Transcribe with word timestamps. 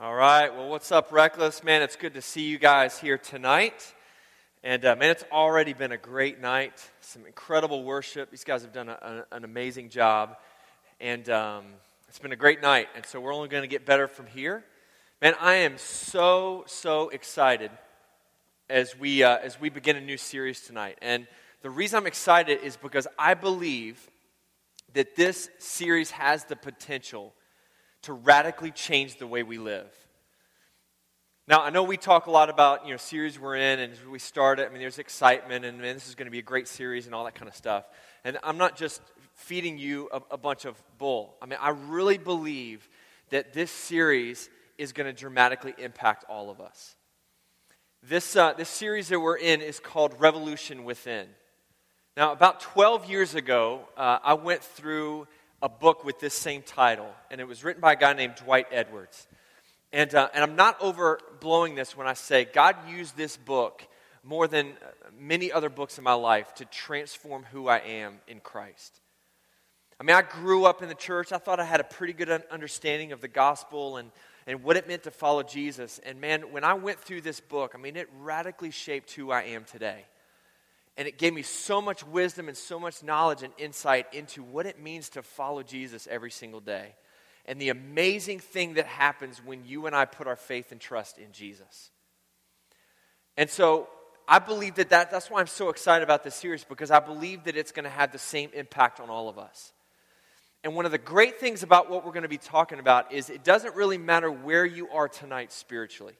All 0.00 0.14
right. 0.14 0.54
Well, 0.54 0.68
what's 0.68 0.92
up, 0.92 1.10
Reckless? 1.10 1.64
Man, 1.64 1.82
it's 1.82 1.96
good 1.96 2.14
to 2.14 2.22
see 2.22 2.42
you 2.42 2.56
guys 2.56 3.00
here 3.00 3.18
tonight. 3.18 3.96
And 4.62 4.84
uh, 4.84 4.94
man, 4.94 5.10
it's 5.10 5.24
already 5.32 5.72
been 5.72 5.90
a 5.90 5.98
great 5.98 6.40
night. 6.40 6.88
Some 7.00 7.26
incredible 7.26 7.82
worship. 7.82 8.30
These 8.30 8.44
guys 8.44 8.62
have 8.62 8.72
done 8.72 8.88
a, 8.88 9.24
a, 9.32 9.36
an 9.36 9.42
amazing 9.42 9.88
job. 9.88 10.36
And 11.00 11.28
um, 11.28 11.64
it's 12.06 12.20
been 12.20 12.30
a 12.30 12.36
great 12.36 12.62
night. 12.62 12.86
And 12.94 13.04
so 13.04 13.20
we're 13.20 13.34
only 13.34 13.48
going 13.48 13.64
to 13.64 13.68
get 13.68 13.84
better 13.84 14.06
from 14.06 14.26
here. 14.26 14.62
Man, 15.20 15.34
I 15.40 15.54
am 15.54 15.78
so, 15.78 16.62
so 16.68 17.08
excited 17.08 17.72
as 18.70 18.96
we, 18.96 19.24
uh, 19.24 19.38
as 19.38 19.60
we 19.60 19.68
begin 19.68 19.96
a 19.96 20.00
new 20.00 20.16
series 20.16 20.60
tonight. 20.60 20.96
And 21.02 21.26
the 21.62 21.70
reason 21.70 21.96
I'm 21.96 22.06
excited 22.06 22.60
is 22.62 22.76
because 22.76 23.08
I 23.18 23.34
believe 23.34 24.08
that 24.92 25.16
this 25.16 25.50
series 25.58 26.12
has 26.12 26.44
the 26.44 26.54
potential 26.54 27.34
to 28.02 28.12
radically 28.12 28.70
change 28.70 29.16
the 29.16 29.26
way 29.26 29.42
we 29.42 29.58
live. 29.58 29.90
Now, 31.48 31.62
I 31.62 31.70
know 31.70 31.82
we 31.82 31.96
talk 31.96 32.26
a 32.26 32.30
lot 32.30 32.50
about, 32.50 32.84
you 32.84 32.92
know, 32.92 32.98
series 32.98 33.40
we're 33.40 33.56
in 33.56 33.78
and 33.78 33.94
we 34.10 34.18
start 34.18 34.60
it. 34.60 34.66
I 34.66 34.70
mean, 34.70 34.80
there's 34.80 34.98
excitement 34.98 35.64
and 35.64 35.78
man, 35.78 35.94
this 35.94 36.06
is 36.06 36.14
going 36.14 36.26
to 36.26 36.30
be 36.30 36.40
a 36.40 36.42
great 36.42 36.68
series 36.68 37.06
and 37.06 37.14
all 37.14 37.24
that 37.24 37.34
kind 37.34 37.48
of 37.48 37.56
stuff. 37.56 37.84
And 38.22 38.36
I'm 38.42 38.58
not 38.58 38.76
just 38.76 39.00
feeding 39.34 39.78
you 39.78 40.10
a, 40.12 40.20
a 40.32 40.36
bunch 40.36 40.66
of 40.66 40.76
bull. 40.98 41.36
I 41.40 41.46
mean, 41.46 41.58
I 41.62 41.70
really 41.70 42.18
believe 42.18 42.86
that 43.30 43.54
this 43.54 43.70
series 43.70 44.50
is 44.76 44.92
going 44.92 45.06
to 45.06 45.18
dramatically 45.18 45.74
impact 45.78 46.24
all 46.28 46.50
of 46.50 46.60
us. 46.60 46.96
This, 48.02 48.36
uh, 48.36 48.52
this 48.52 48.68
series 48.68 49.08
that 49.08 49.18
we're 49.18 49.38
in 49.38 49.60
is 49.60 49.80
called 49.80 50.20
Revolution 50.20 50.84
Within. 50.84 51.28
Now, 52.16 52.32
about 52.32 52.60
12 52.60 53.08
years 53.08 53.34
ago, 53.34 53.88
uh, 53.96 54.18
I 54.22 54.34
went 54.34 54.62
through 54.62 55.28
a 55.62 55.68
book 55.68 56.04
with 56.04 56.20
this 56.20 56.34
same 56.34 56.62
title, 56.62 57.10
and 57.30 57.40
it 57.40 57.48
was 57.48 57.64
written 57.64 57.80
by 57.80 57.92
a 57.92 57.96
guy 57.96 58.12
named 58.12 58.36
Dwight 58.36 58.66
Edwards. 58.70 59.26
And, 59.92 60.14
uh, 60.14 60.28
and 60.34 60.44
I'm 60.44 60.56
not 60.56 60.80
overblowing 60.80 61.74
this 61.74 61.96
when 61.96 62.06
I 62.06 62.12
say 62.12 62.44
God 62.44 62.76
used 62.88 63.16
this 63.16 63.36
book 63.36 63.86
more 64.22 64.46
than 64.46 64.74
many 65.18 65.50
other 65.50 65.70
books 65.70 65.98
in 65.98 66.04
my 66.04 66.12
life 66.12 66.54
to 66.56 66.64
transform 66.66 67.44
who 67.50 67.68
I 67.68 67.78
am 67.78 68.18
in 68.28 68.40
Christ. 68.40 69.00
I 69.98 70.04
mean, 70.04 70.14
I 70.14 70.22
grew 70.22 70.64
up 70.64 70.82
in 70.82 70.88
the 70.88 70.94
church. 70.94 71.32
I 71.32 71.38
thought 71.38 71.58
I 71.58 71.64
had 71.64 71.80
a 71.80 71.84
pretty 71.84 72.12
good 72.12 72.30
understanding 72.50 73.12
of 73.12 73.20
the 73.20 73.28
gospel 73.28 73.96
and, 73.96 74.10
and 74.46 74.62
what 74.62 74.76
it 74.76 74.86
meant 74.86 75.04
to 75.04 75.10
follow 75.10 75.42
Jesus. 75.42 75.98
And 76.04 76.20
man, 76.20 76.52
when 76.52 76.62
I 76.62 76.74
went 76.74 77.00
through 77.00 77.22
this 77.22 77.40
book, 77.40 77.72
I 77.74 77.78
mean, 77.78 77.96
it 77.96 78.08
radically 78.20 78.70
shaped 78.70 79.10
who 79.12 79.32
I 79.32 79.42
am 79.42 79.64
today. 79.64 80.04
And 80.98 81.06
it 81.06 81.16
gave 81.16 81.32
me 81.32 81.42
so 81.42 81.80
much 81.80 82.04
wisdom 82.04 82.48
and 82.48 82.56
so 82.56 82.80
much 82.80 83.04
knowledge 83.04 83.44
and 83.44 83.52
insight 83.56 84.12
into 84.12 84.42
what 84.42 84.66
it 84.66 84.82
means 84.82 85.08
to 85.10 85.22
follow 85.22 85.62
Jesus 85.62 86.08
every 86.10 86.32
single 86.32 86.60
day. 86.60 86.96
And 87.46 87.60
the 87.60 87.68
amazing 87.68 88.40
thing 88.40 88.74
that 88.74 88.86
happens 88.86 89.40
when 89.42 89.64
you 89.64 89.86
and 89.86 89.94
I 89.94 90.04
put 90.06 90.26
our 90.26 90.36
faith 90.36 90.72
and 90.72 90.80
trust 90.80 91.16
in 91.16 91.30
Jesus. 91.32 91.90
And 93.36 93.48
so 93.48 93.88
I 94.26 94.40
believe 94.40 94.74
that, 94.74 94.90
that 94.90 95.12
that's 95.12 95.30
why 95.30 95.40
I'm 95.40 95.46
so 95.46 95.68
excited 95.68 96.02
about 96.02 96.24
this 96.24 96.34
series 96.34 96.64
because 96.64 96.90
I 96.90 96.98
believe 96.98 97.44
that 97.44 97.56
it's 97.56 97.70
going 97.70 97.84
to 97.84 97.90
have 97.90 98.10
the 98.10 98.18
same 98.18 98.50
impact 98.52 98.98
on 98.98 99.08
all 99.08 99.28
of 99.28 99.38
us. 99.38 99.72
And 100.64 100.74
one 100.74 100.84
of 100.84 100.90
the 100.90 100.98
great 100.98 101.38
things 101.38 101.62
about 101.62 101.88
what 101.88 102.04
we're 102.04 102.12
going 102.12 102.24
to 102.24 102.28
be 102.28 102.38
talking 102.38 102.80
about 102.80 103.12
is 103.12 103.30
it 103.30 103.44
doesn't 103.44 103.76
really 103.76 103.98
matter 103.98 104.30
where 104.30 104.66
you 104.66 104.88
are 104.88 105.08
tonight 105.08 105.52
spiritually. 105.52 106.14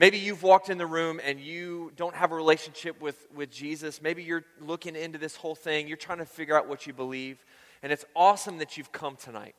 Maybe 0.00 0.16
you've 0.16 0.42
walked 0.42 0.70
in 0.70 0.78
the 0.78 0.86
room 0.86 1.20
and 1.22 1.38
you 1.38 1.92
don't 1.94 2.14
have 2.14 2.32
a 2.32 2.34
relationship 2.34 3.02
with, 3.02 3.26
with 3.34 3.50
Jesus. 3.50 4.00
Maybe 4.00 4.22
you're 4.22 4.44
looking 4.58 4.96
into 4.96 5.18
this 5.18 5.36
whole 5.36 5.54
thing. 5.54 5.88
You're 5.88 5.98
trying 5.98 6.20
to 6.20 6.24
figure 6.24 6.56
out 6.56 6.66
what 6.66 6.86
you 6.86 6.94
believe. 6.94 7.44
And 7.82 7.92
it's 7.92 8.06
awesome 8.16 8.56
that 8.58 8.78
you've 8.78 8.92
come 8.92 9.16
tonight. 9.16 9.54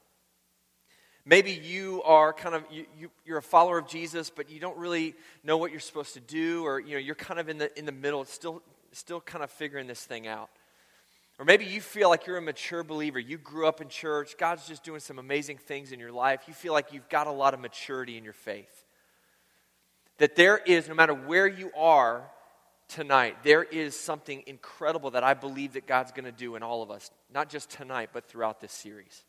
Maybe 1.26 1.52
you 1.52 2.02
are 2.02 2.34
kind 2.34 2.56
of, 2.56 2.64
you, 2.72 2.88
you, 2.98 3.12
you're 3.24 3.38
a 3.38 3.44
follower 3.44 3.78
of 3.78 3.88
Jesus, 3.88 4.32
but 4.32 4.50
you 4.50 4.60
don't 4.60 4.76
really 4.80 5.14
know 5.44 5.58
what 5.58 5.70
you're 5.70 5.80
supposed 5.80 6.16
to 6.16 6.20
do, 6.20 6.66
or 6.66 6.80
you 6.80 6.94
know, 6.94 6.98
you're 6.98 7.14
kind 7.14 7.40
of 7.40 7.48
in 7.48 7.60
the, 7.60 7.78
in 7.78 7.86
the 7.86 7.92
middle, 7.92 8.26
still, 8.26 8.64
still 8.94 9.22
kind 9.22 9.44
of 9.44 9.52
figuring 9.52 9.86
this 9.86 10.04
thing 10.04 10.26
out. 10.26 10.50
Or 11.38 11.46
maybe 11.46 11.66
you 11.66 11.82
feel 11.82 12.10
like 12.10 12.26
you're 12.26 12.38
a 12.38 12.42
mature 12.42 12.84
believer. 12.84 13.20
You 13.20 13.38
grew 13.38 13.68
up 13.68 13.80
in 13.80 13.90
church. 13.90 14.36
God's 14.40 14.68
just 14.68 14.84
doing 14.84 15.02
some 15.02 15.20
amazing 15.20 15.58
things 15.58 15.92
in 15.92 16.00
your 16.00 16.12
life. 16.12 16.46
You 16.48 16.56
feel 16.56 16.74
like 16.74 16.92
you've 16.92 17.10
got 17.10 17.28
a 17.28 17.32
lot 17.32 17.54
of 17.54 17.60
maturity 17.60 18.18
in 18.18 18.24
your 18.24 18.34
faith 18.34 18.86
that 20.18 20.36
there 20.36 20.58
is, 20.58 20.88
no 20.88 20.94
matter 20.94 21.14
where 21.14 21.48
you 21.48 21.72
are 21.76 22.24
tonight, 22.88 23.38
there 23.44 23.64
is 23.64 23.98
something 23.98 24.44
incredible 24.46 25.12
that 25.12 25.24
I 25.24 25.34
believe 25.34 25.74
that 25.74 25.88
God's 25.88 26.12
going 26.12 26.26
to 26.26 26.32
do 26.32 26.56
in 26.56 26.64
all 26.64 26.84
of 26.84 26.92
us, 26.92 27.10
not 27.34 27.50
just 27.50 27.70
tonight, 27.70 28.10
but 28.14 28.28
throughout 28.28 28.60
this 28.60 28.72
series. 28.72 29.24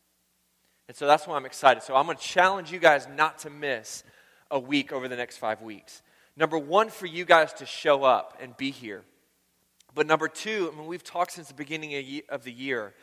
And 0.87 0.97
so 0.97 1.07
that's 1.07 1.25
why 1.25 1.35
I'm 1.35 1.45
excited. 1.45 1.83
So 1.83 1.95
I'm 1.95 2.05
going 2.05 2.17
to 2.17 2.23
challenge 2.23 2.71
you 2.71 2.79
guys 2.79 3.07
not 3.15 3.39
to 3.39 3.49
miss 3.49 4.03
a 4.51 4.59
week 4.59 4.91
over 4.91 5.07
the 5.07 5.15
next 5.15 5.37
five 5.37 5.61
weeks. 5.61 6.01
Number 6.35 6.57
one, 6.57 6.89
for 6.89 7.05
you 7.05 7.25
guys 7.25 7.53
to 7.53 7.65
show 7.65 8.03
up 8.03 8.37
and 8.41 8.55
be 8.57 8.71
here. 8.71 9.03
But 9.95 10.07
number 10.07 10.27
two, 10.27 10.71
I 10.73 10.77
mean, 10.77 10.87
we've 10.87 11.03
talked 11.03 11.31
since 11.31 11.47
the 11.47 11.53
beginning 11.53 12.21
of 12.29 12.43
the 12.43 12.51
year 12.51 12.93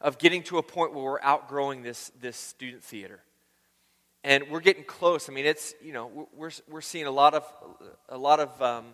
of 0.00 0.18
getting 0.18 0.42
to 0.44 0.58
a 0.58 0.62
point 0.62 0.92
where 0.92 1.04
we're 1.04 1.20
outgrowing 1.20 1.82
this, 1.82 2.10
this 2.20 2.36
student 2.36 2.82
theater 2.82 3.20
and 4.22 4.44
we're 4.50 4.60
getting 4.60 4.84
close. 4.84 5.28
I 5.28 5.32
mean, 5.32 5.46
it's 5.46 5.74
you 5.82 5.92
know 5.92 6.28
we're 6.34 6.50
we're 6.68 6.80
seeing 6.80 7.06
a 7.06 7.10
lot 7.10 7.34
of 7.34 7.44
a 8.08 8.18
lot 8.18 8.40
of. 8.40 8.62
Um, 8.62 8.86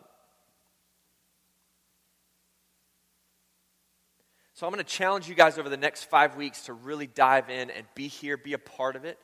so 4.54 4.66
I'm 4.66 4.72
going 4.72 4.82
to 4.82 4.90
challenge 4.90 5.28
you 5.28 5.34
guys 5.34 5.58
over 5.58 5.68
the 5.68 5.76
next 5.76 6.04
five 6.04 6.36
weeks 6.36 6.62
to 6.62 6.72
really 6.72 7.06
dive 7.06 7.50
in 7.50 7.68
and 7.68 7.86
be 7.94 8.08
here, 8.08 8.38
be 8.38 8.54
a 8.54 8.58
part 8.58 8.96
of 8.96 9.04
it. 9.04 9.18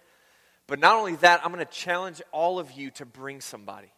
But 0.67 0.79
not 0.79 0.97
only 0.97 1.17
that, 1.17 1.41
I'm 1.43 1.53
going 1.53 1.65
to 1.65 1.73
challenge 1.73 2.21
all 2.33 2.59
of 2.59 2.73
you 2.73 2.91
to 2.93 3.07
bring 3.07 3.41
somebody. 3.41 3.93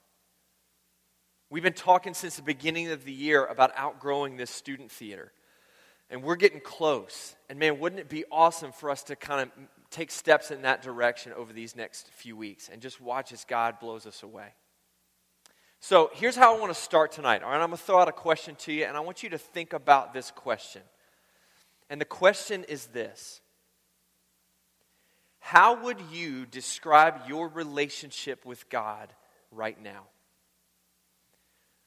We've 1.50 1.62
been 1.62 1.72
talking 1.72 2.14
since 2.14 2.36
the 2.36 2.42
beginning 2.42 2.88
of 2.92 3.04
the 3.04 3.12
year 3.12 3.44
about 3.44 3.72
outgrowing 3.76 4.36
this 4.36 4.50
student 4.50 4.92
theater. 4.92 5.32
And 6.08 6.22
we're 6.22 6.36
getting 6.36 6.60
close. 6.60 7.34
And 7.48 7.58
man, 7.58 7.80
wouldn't 7.80 8.00
it 8.00 8.08
be 8.08 8.24
awesome 8.30 8.70
for 8.70 8.90
us 8.90 9.02
to 9.04 9.16
kind 9.16 9.40
of 9.40 9.50
take 9.94 10.10
steps 10.10 10.50
in 10.50 10.62
that 10.62 10.82
direction 10.82 11.32
over 11.32 11.52
these 11.52 11.76
next 11.76 12.08
few 12.08 12.36
weeks 12.36 12.68
and 12.68 12.82
just 12.82 13.00
watch 13.00 13.32
as 13.32 13.44
God 13.44 13.78
blows 13.78 14.06
us 14.06 14.22
away. 14.22 14.48
So 15.78 16.10
here's 16.14 16.34
how 16.34 16.56
I 16.56 16.58
want 16.58 16.74
to 16.74 16.80
start 16.80 17.12
tonight. 17.12 17.42
All 17.42 17.50
right, 17.50 17.60
I'm 17.60 17.68
going 17.68 17.76
to 17.78 17.82
throw 17.82 18.00
out 18.00 18.08
a 18.08 18.12
question 18.12 18.56
to 18.60 18.72
you, 18.72 18.84
and 18.86 18.96
I 18.96 19.00
want 19.00 19.22
you 19.22 19.28
to 19.30 19.38
think 19.38 19.72
about 19.72 20.12
this 20.12 20.30
question. 20.30 20.82
And 21.88 22.00
the 22.00 22.06
question 22.06 22.64
is 22.64 22.86
this 22.86 23.40
How 25.38 25.84
would 25.84 26.00
you 26.10 26.46
describe 26.46 27.28
your 27.28 27.48
relationship 27.48 28.44
with 28.44 28.68
God 28.68 29.12
right 29.50 29.80
now? 29.80 30.04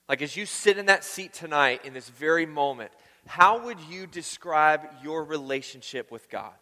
Like 0.07 0.21
as 0.21 0.37
you 0.37 0.45
sit 0.45 0.77
in 0.77 0.85
that 0.85 1.03
seat 1.03 1.33
tonight, 1.33 1.81
in 1.83 1.93
this 1.93 2.07
very 2.07 2.45
moment, 2.45 2.91
how 3.25 3.65
would 3.65 3.79
you 3.89 4.07
describe 4.07 4.81
your 5.03 5.25
relationship 5.25 6.11
with 6.11 6.29
God? 6.29 6.53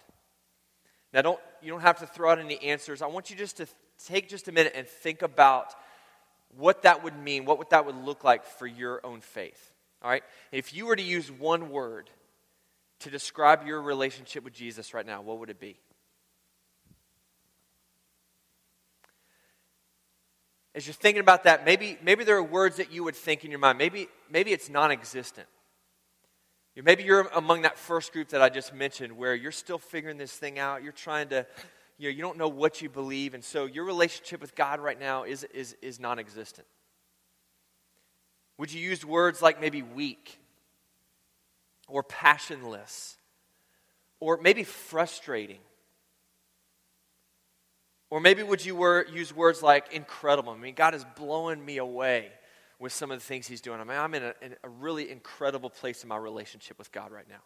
Now, 1.15 1.21
don't, 1.21 1.39
you 1.61 1.71
don't 1.71 1.81
have 1.81 1.99
to 1.99 2.05
throw 2.05 2.29
out 2.29 2.39
any 2.39 2.61
answers. 2.61 3.01
I 3.01 3.07
want 3.07 3.29
you 3.29 3.37
just 3.37 3.55
to 3.57 3.67
take 4.05 4.27
just 4.27 4.49
a 4.49 4.51
minute 4.51 4.73
and 4.75 4.85
think 4.85 5.21
about 5.21 5.73
what 6.57 6.81
that 6.81 7.05
would 7.05 7.17
mean, 7.17 7.45
what 7.45 7.57
would 7.57 7.69
that 7.69 7.85
would 7.85 7.95
look 7.95 8.25
like 8.25 8.43
for 8.43 8.67
your 8.67 8.99
own 9.05 9.21
faith. 9.21 9.71
All 10.01 10.09
right? 10.09 10.23
If 10.51 10.73
you 10.73 10.85
were 10.85 10.95
to 10.97 11.01
use 11.01 11.31
one 11.31 11.69
word 11.69 12.09
to 12.99 13.09
describe 13.09 13.65
your 13.65 13.81
relationship 13.81 14.43
with 14.43 14.51
Jesus 14.51 14.93
right 14.93 15.05
now, 15.05 15.21
what 15.21 15.39
would 15.39 15.49
it 15.49 15.59
be? 15.59 15.79
As 20.75 20.85
you're 20.85 20.93
thinking 20.93 21.21
about 21.21 21.45
that, 21.45 21.63
maybe, 21.63 21.97
maybe 22.03 22.25
there 22.25 22.35
are 22.35 22.43
words 22.43 22.75
that 22.75 22.91
you 22.91 23.05
would 23.05 23.15
think 23.15 23.45
in 23.45 23.51
your 23.51 23.61
mind. 23.61 23.77
Maybe, 23.77 24.09
maybe 24.29 24.51
it's 24.51 24.69
non 24.69 24.91
existent. 24.91 25.47
Maybe 26.83 27.03
you're 27.03 27.21
among 27.33 27.61
that 27.61 27.77
first 27.77 28.11
group 28.11 28.29
that 28.29 28.41
I 28.41 28.49
just 28.49 28.73
mentioned 28.73 29.15
where 29.15 29.33
you're 29.33 29.53
still 29.53 29.77
figuring 29.77 30.17
this 30.17 30.33
thing 30.33 30.59
out. 30.59 30.83
You're 30.83 30.91
trying 30.91 31.29
to, 31.29 31.45
you 31.97 32.09
know, 32.09 32.15
you 32.15 32.21
don't 32.21 32.37
know 32.37 32.49
what 32.49 32.81
you 32.81 32.89
believe. 32.89 33.33
And 33.33 33.43
so 33.43 33.65
your 33.65 33.85
relationship 33.85 34.41
with 34.41 34.55
God 34.55 34.81
right 34.81 34.99
now 34.99 35.23
is, 35.23 35.45
is, 35.45 35.75
is 35.81 36.01
non 36.01 36.19
existent. 36.19 36.67
Would 38.57 38.73
you 38.73 38.81
use 38.81 39.05
words 39.05 39.41
like 39.41 39.61
maybe 39.61 39.83
weak 39.83 40.37
or 41.87 42.03
passionless 42.03 43.15
or 44.19 44.37
maybe 44.41 44.65
frustrating? 44.65 45.59
Or 48.09 48.19
maybe 48.19 48.43
would 48.43 48.63
you 48.65 49.03
use 49.13 49.33
words 49.33 49.63
like 49.63 49.93
incredible? 49.93 50.51
I 50.51 50.57
mean, 50.57 50.75
God 50.75 50.93
is 50.93 51.05
blowing 51.15 51.63
me 51.63 51.77
away 51.77 52.31
with 52.79 52.91
some 52.91 53.11
of 53.11 53.19
the 53.19 53.25
things 53.25 53.47
he's 53.47 53.61
doing. 53.61 53.79
I 53.79 53.83
mean, 53.83 53.97
I'm 53.97 54.13
in 54.13 54.23
a, 54.23 54.33
in 54.41 54.55
a 54.63 54.69
really 54.69 55.09
incredible 55.09 55.69
place 55.69 56.03
in 56.03 56.09
my 56.09 56.17
relationship 56.17 56.77
with 56.77 56.91
God 56.91 57.11
right 57.11 57.27
now. 57.29 57.41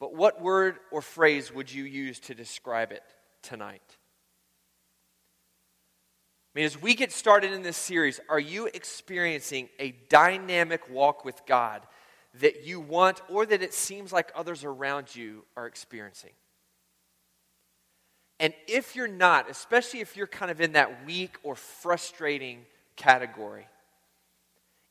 But 0.00 0.14
what 0.14 0.42
word 0.42 0.78
or 0.90 1.00
phrase 1.00 1.54
would 1.54 1.72
you 1.72 1.84
use 1.84 2.18
to 2.20 2.34
describe 2.34 2.90
it 2.90 3.02
tonight? 3.42 3.82
I 6.54 6.58
mean, 6.58 6.66
as 6.66 6.80
we 6.80 6.94
get 6.94 7.12
started 7.12 7.52
in 7.52 7.62
this 7.62 7.76
series, 7.76 8.20
are 8.28 8.40
you 8.40 8.66
experiencing 8.66 9.68
a 9.78 9.92
dynamic 10.08 10.90
walk 10.90 11.24
with 11.24 11.40
God 11.46 11.82
that 12.40 12.66
you 12.66 12.80
want 12.80 13.22
or 13.28 13.46
that 13.46 13.62
it 13.62 13.72
seems 13.72 14.12
like 14.12 14.32
others 14.34 14.64
around 14.64 15.14
you 15.14 15.44
are 15.56 15.66
experiencing? 15.66 16.32
And 18.38 18.52
if 18.66 18.96
you're 18.96 19.06
not, 19.06 19.48
especially 19.48 20.00
if 20.00 20.16
you're 20.16 20.26
kind 20.26 20.50
of 20.50 20.60
in 20.60 20.72
that 20.72 21.06
weak 21.06 21.36
or 21.44 21.54
frustrating 21.54 22.66
category, 22.96 23.68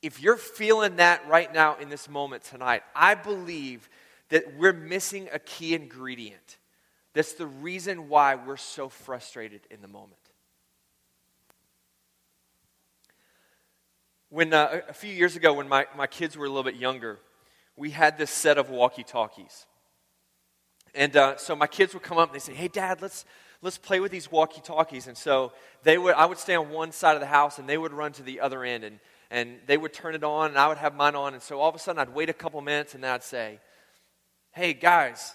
if 0.02 0.22
you're 0.22 0.38
feeling 0.38 0.96
that 0.96 1.28
right 1.28 1.54
now 1.54 1.76
in 1.76 1.90
this 1.90 2.10
moment 2.10 2.44
tonight, 2.44 2.84
I 2.96 3.14
believe 3.14 3.88
that 4.30 4.58
we're 4.58 4.74
missing 4.74 5.30
a 5.32 5.40
key 5.40 5.76
ingredient. 5.76 6.58
That's 7.14 7.34
the 7.34 7.46
reason 7.46 8.10
why 8.10 8.36
we're 8.36 8.58
so 8.58 8.90
frustrated 8.90 9.62
in 9.70 9.82
the 9.82 9.88
moment. 9.88 10.18
When, 14.30 14.54
uh, 14.54 14.82
a 14.88 14.94
few 14.94 15.14
years 15.14 15.36
ago, 15.36 15.54
when 15.54 15.68
my, 15.68 15.86
my 15.96 16.08
kids 16.08 16.38
were 16.38 16.46
a 16.46 16.50
little 16.50 16.64
bit 16.64 16.76
younger, 16.76 17.20
we 17.76 17.92
had 17.92 18.18
this 18.18 18.32
set 18.32 18.58
of 18.58 18.70
walkie 18.70 19.04
talkies. 19.04 19.66
And 20.96 21.16
uh, 21.16 21.36
so 21.36 21.56
my 21.56 21.68
kids 21.68 21.94
would 21.94 22.04
come 22.04 22.18
up 22.18 22.30
and 22.30 22.36
they'd 22.36 22.42
say, 22.42 22.54
Hey, 22.54 22.70
Dad, 22.70 23.02
let's, 23.02 23.26
let's 23.62 23.78
play 23.78 24.00
with 24.00 24.12
these 24.12 24.32
walkie 24.32 24.62
talkies. 24.62 25.08
And 25.08 25.18
so 25.18 25.52
they 25.84 25.98
would, 25.98 26.16
I 26.16 26.26
would 26.26 26.38
stay 26.38 26.56
on 26.56 26.70
one 26.70 26.94
side 26.94 27.16
of 27.16 27.20
the 27.20 27.28
house 27.28 27.60
and 27.60 27.68
they 27.68 27.78
would 27.78 27.92
run 27.94 28.14
to 28.14 28.24
the 28.24 28.40
other 28.40 28.64
end 28.64 28.86
and, 28.86 29.00
and 29.32 29.60
they 29.66 29.78
would 29.78 29.94
turn 29.94 30.14
it 30.14 30.24
on 30.24 30.50
and 30.50 30.58
I 30.60 30.68
would 30.68 30.78
have 30.78 30.94
mine 30.94 31.16
on. 31.16 31.34
And 31.34 31.42
so 31.42 31.60
all 31.60 31.70
of 31.70 31.76
a 31.76 31.80
sudden 31.80 32.00
I'd 32.00 32.14
wait 32.14 32.30
a 32.30 32.34
couple 32.34 32.62
minutes 32.62 32.94
and 32.94 33.04
then 33.04 33.12
I'd 33.12 33.24
say, 33.24 33.60
Hey, 34.52 34.74
guys, 34.74 35.34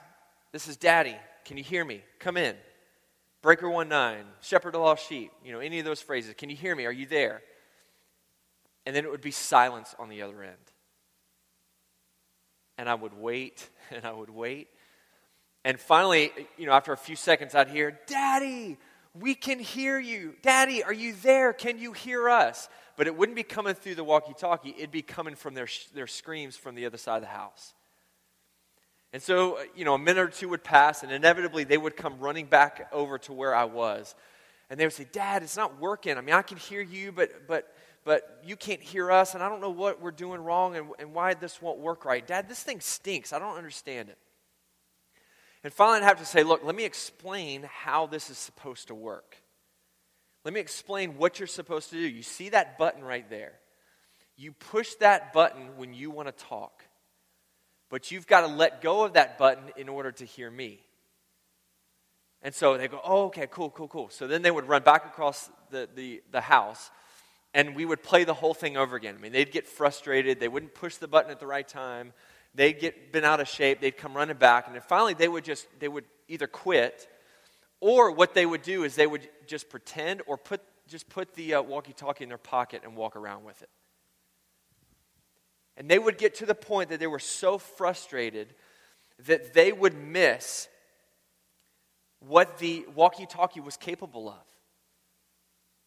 this 0.53 0.69
is 0.69 0.77
Daddy. 0.77 1.17
Can 1.47 1.57
you 1.57 1.65
hear 1.65 1.85
me? 1.85 2.03
Come 2.21 2.37
in. 2.37 2.55
Breaker 3.41 3.71
1 3.71 3.89
9, 3.89 4.25
Shepherd 4.41 4.75
of 4.75 4.83
Lost 4.83 5.09
Sheep, 5.09 5.31
you 5.45 5.53
know, 5.53 5.61
any 5.61 5.79
of 5.79 5.85
those 5.85 6.03
phrases. 6.03 6.35
Can 6.37 6.51
you 6.51 6.57
hear 6.57 6.75
me? 6.75 6.85
Are 6.85 6.93
you 6.93 7.07
there? 7.07 7.43
And 8.85 8.95
then 8.95 9.05
it 9.05 9.11
would 9.11 9.21
be 9.21 9.31
silence 9.31 9.95
on 9.99 10.09
the 10.09 10.23
other 10.23 10.43
end. 10.43 10.57
And 12.77 12.89
I 12.89 12.95
would 12.95 13.15
wait 13.15 13.69
and 13.91 14.05
I 14.05 14.13
would 14.13 14.31
wait. 14.31 14.69
And 15.65 15.81
finally, 15.81 16.33
you 16.59 16.67
know, 16.67 16.73
after 16.73 16.93
a 16.93 16.97
few 16.97 17.17
seconds, 17.17 17.55
I'd 17.55 17.69
hear, 17.69 17.99
Daddy, 18.07 18.79
we 19.21 19.35
can 19.35 19.59
hear 19.59 19.99
you. 19.99 20.35
Daddy, 20.43 20.83
are 20.83 20.93
you 20.93 21.15
there? 21.23 21.53
Can 21.53 21.79
you 21.79 21.93
hear 21.93 22.29
us? 22.29 22.69
But 22.97 23.07
it 23.07 23.17
wouldn't 23.17 23.37
be 23.37 23.43
coming 23.43 23.75
through 23.75 23.97
the 23.97 24.05
walkie 24.05 24.35
talkie, 24.35 24.75
it'd 24.77 24.91
be 24.91 25.03
coming 25.03 25.35
from 25.35 25.55
their, 25.55 25.69
their 25.95 26.07
screams 26.07 26.57
from 26.57 26.75
the 26.75 26.87
other 26.87 26.97
side 26.97 27.17
of 27.17 27.23
the 27.23 27.29
house. 27.29 27.75
And 29.13 29.23
so, 29.23 29.59
uh, 29.59 29.65
you 29.75 29.85
know, 29.85 29.95
a 29.95 29.99
minute 29.99 30.21
or 30.21 30.29
two 30.29 30.49
would 30.49 30.65
pass, 30.65 31.03
and 31.03 31.13
inevitably 31.13 31.65
they 31.65 31.79
would 31.79 31.97
come 31.97 32.19
running 32.19 32.47
back 32.47 32.89
over 32.93 33.19
to 33.19 33.33
where 33.33 33.55
I 33.55 33.65
was. 33.65 34.15
And 34.69 34.81
they 34.81 34.85
would 34.85 34.93
say, 34.93 35.07
Dad, 35.11 35.43
it's 35.43 35.57
not 35.57 35.81
working. 35.81 36.19
I 36.19 36.21
mean, 36.21 36.35
I 36.35 36.43
can 36.43 36.57
hear 36.57 36.81
you, 36.81 37.13
but, 37.13 37.47
but 37.47 37.73
but 38.07 38.41
you 38.47 38.55
can't 38.55 38.81
hear 38.81 39.11
us, 39.11 39.35
and 39.35 39.43
I 39.43 39.49
don't 39.49 39.61
know 39.61 39.71
what 39.71 40.01
we're 40.01 40.13
doing 40.13 40.41
wrong 40.41 40.77
and, 40.77 40.91
and 41.01 41.13
why 41.13 41.35
this 41.35 41.61
won't 41.61 41.81
work 41.81 42.05
right. 42.05 42.25
Dad, 42.25 42.49
this 42.49 42.63
thing 42.63 42.81
stinks. 42.81 43.33
I 43.33 43.41
don't 43.41 43.57
understand 43.57 44.09
it. 44.09 44.17
And 45.67 45.75
finally, 45.75 45.99
I'd 45.99 46.05
have 46.05 46.19
to 46.19 46.25
say, 46.25 46.45
look, 46.45 46.63
let 46.63 46.77
me 46.77 46.85
explain 46.85 47.69
how 47.69 48.07
this 48.07 48.31
is 48.31 48.39
supposed 48.39 48.87
to 48.87 48.95
work. 48.95 49.37
Let 50.45 50.55
me 50.55 50.61
explain 50.61 51.17
what 51.17 51.41
you're 51.41 51.49
supposed 51.49 51.91
to 51.91 51.97
do. 51.97 52.07
You 52.07 52.23
see 52.23 52.51
that 52.51 52.79
button 52.79 53.03
right 53.03 53.29
there. 53.29 53.55
You 54.37 54.53
push 54.53 54.95
that 55.01 55.33
button 55.33 55.77
when 55.77 55.93
you 55.93 56.13
want 56.13 56.29
to 56.29 56.45
talk, 56.45 56.85
but 57.91 58.13
you've 58.13 58.29
got 58.29 58.43
to 58.43 58.47
let 58.47 58.81
go 58.81 59.03
of 59.03 59.15
that 59.15 59.39
button 59.39 59.65
in 59.77 59.89
order 59.89 60.13
to 60.13 60.25
hear 60.25 60.49
me. 60.49 60.79
And 62.43 62.55
so 62.55 62.79
they 62.79 62.87
go, 62.87 63.01
oh, 63.03 63.25
okay, 63.25 63.49
cool, 63.51 63.71
cool, 63.71 63.89
cool. 63.89 64.09
So 64.11 64.29
then 64.29 64.43
they 64.43 64.53
would 64.53 64.69
run 64.69 64.85
back 64.85 65.05
across 65.05 65.51
the, 65.71 65.89
the, 65.93 66.23
the 66.31 66.43
house 66.43 66.93
and 67.55 67.75
we 67.75 67.85
would 67.85 68.05
play 68.05 68.23
the 68.23 68.35
whole 68.35 68.55
thing 68.55 68.77
over 68.77 68.95
again. 68.95 69.17
I 69.19 69.21
mean, 69.21 69.33
they'd 69.33 69.51
get 69.51 69.67
frustrated. 69.67 70.39
They 70.39 70.47
wouldn't 70.47 70.75
push 70.75 70.95
the 70.99 71.09
button 71.09 71.33
at 71.33 71.41
the 71.41 71.47
right 71.49 71.67
time. 71.67 72.13
They'd 72.57 72.81
get 72.81 73.13
been 73.13 73.25
out 73.25 73.39
of 73.39 73.49
shape. 73.49 73.81
They'd 73.81 73.97
come 73.97 74.17
running 74.17 74.39
back, 74.39 74.67
and 74.67 74.75
then 74.75 74.83
finally 74.83 75.15
they 75.15 75.29
would 75.29 75.45
just 75.45 75.67
they 75.79 75.89
would 75.89 76.05
either 76.27 76.47
quit, 76.47 77.07
or 77.81 78.11
what 78.11 78.33
they 78.33 78.47
would 78.47 78.63
do 78.63 78.83
is 78.85 78.97
they 78.97 79.07
would 79.07 79.29
just 79.47 79.69
pretend 79.69 80.23
or 80.27 80.39
put 80.39 80.63
just 80.89 81.09
put 81.09 81.35
the 81.35 81.55
uh, 81.55 81.63
walkie-talkie 81.63 82.25
in 82.25 82.29
their 82.29 82.39
pocket 82.39 82.83
and 82.85 82.97
walk 82.97 83.15
around 83.17 83.45
with 83.45 83.61
it. 83.61 83.69
And 85.77 85.89
they 85.91 85.99
would 85.99 86.17
get 86.17 86.37
to 86.37 86.47
the 86.47 86.55
point 86.55 86.91
that 86.91 87.01
they 87.01 87.07
were 87.07 87.19
so 87.19 87.59
frustrated 87.59 88.55
that 89.27 89.53
they 89.53 89.73
would 89.73 89.95
miss 89.95 90.69
what 92.21 92.59
the 92.59 92.87
walkie-talkie 92.95 93.61
was 93.61 93.77
capable 93.77 94.29
of. 94.29 94.56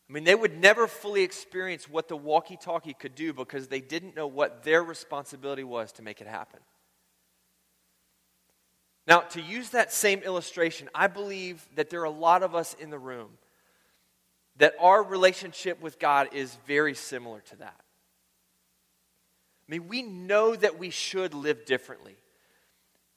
I 0.10 0.14
mean, 0.14 0.24
they 0.24 0.34
would 0.34 0.60
never 0.60 0.88
fully 0.88 1.22
experience 1.22 1.88
what 1.88 2.08
the 2.08 2.18
walkie 2.18 2.58
talkie 2.58 2.96
could 2.96 3.14
do 3.14 3.32
because 3.32 3.68
they 3.68 3.80
didn't 3.80 4.16
know 4.16 4.26
what 4.26 4.64
their 4.64 4.84
responsibility 4.84 5.64
was 5.64 5.92
to 5.94 6.02
make 6.02 6.20
it 6.20 6.28
happen. 6.28 6.60
Now, 9.06 9.20
to 9.22 9.42
use 9.42 9.70
that 9.70 9.94
same 9.94 10.20
illustration, 10.20 10.90
I 10.96 11.08
believe 11.08 11.68
that 11.76 11.90
there 11.90 12.02
are 12.02 12.06
a 12.06 12.10
lot 12.10 12.42
of 12.42 12.56
us 12.56 12.76
in 12.80 12.90
the 12.90 12.98
room 12.98 13.30
that 14.58 14.74
our 14.80 15.04
relationship 15.04 15.80
with 15.82 16.00
God 16.00 16.30
is 16.34 16.58
very 16.66 16.94
similar 16.94 17.42
to 17.42 17.56
that. 17.58 17.80
I 19.68 19.72
mean, 19.72 19.88
we 19.88 20.02
know 20.02 20.56
that 20.56 20.80
we 20.80 20.90
should 20.90 21.36
live 21.36 21.66
differently. 21.66 22.18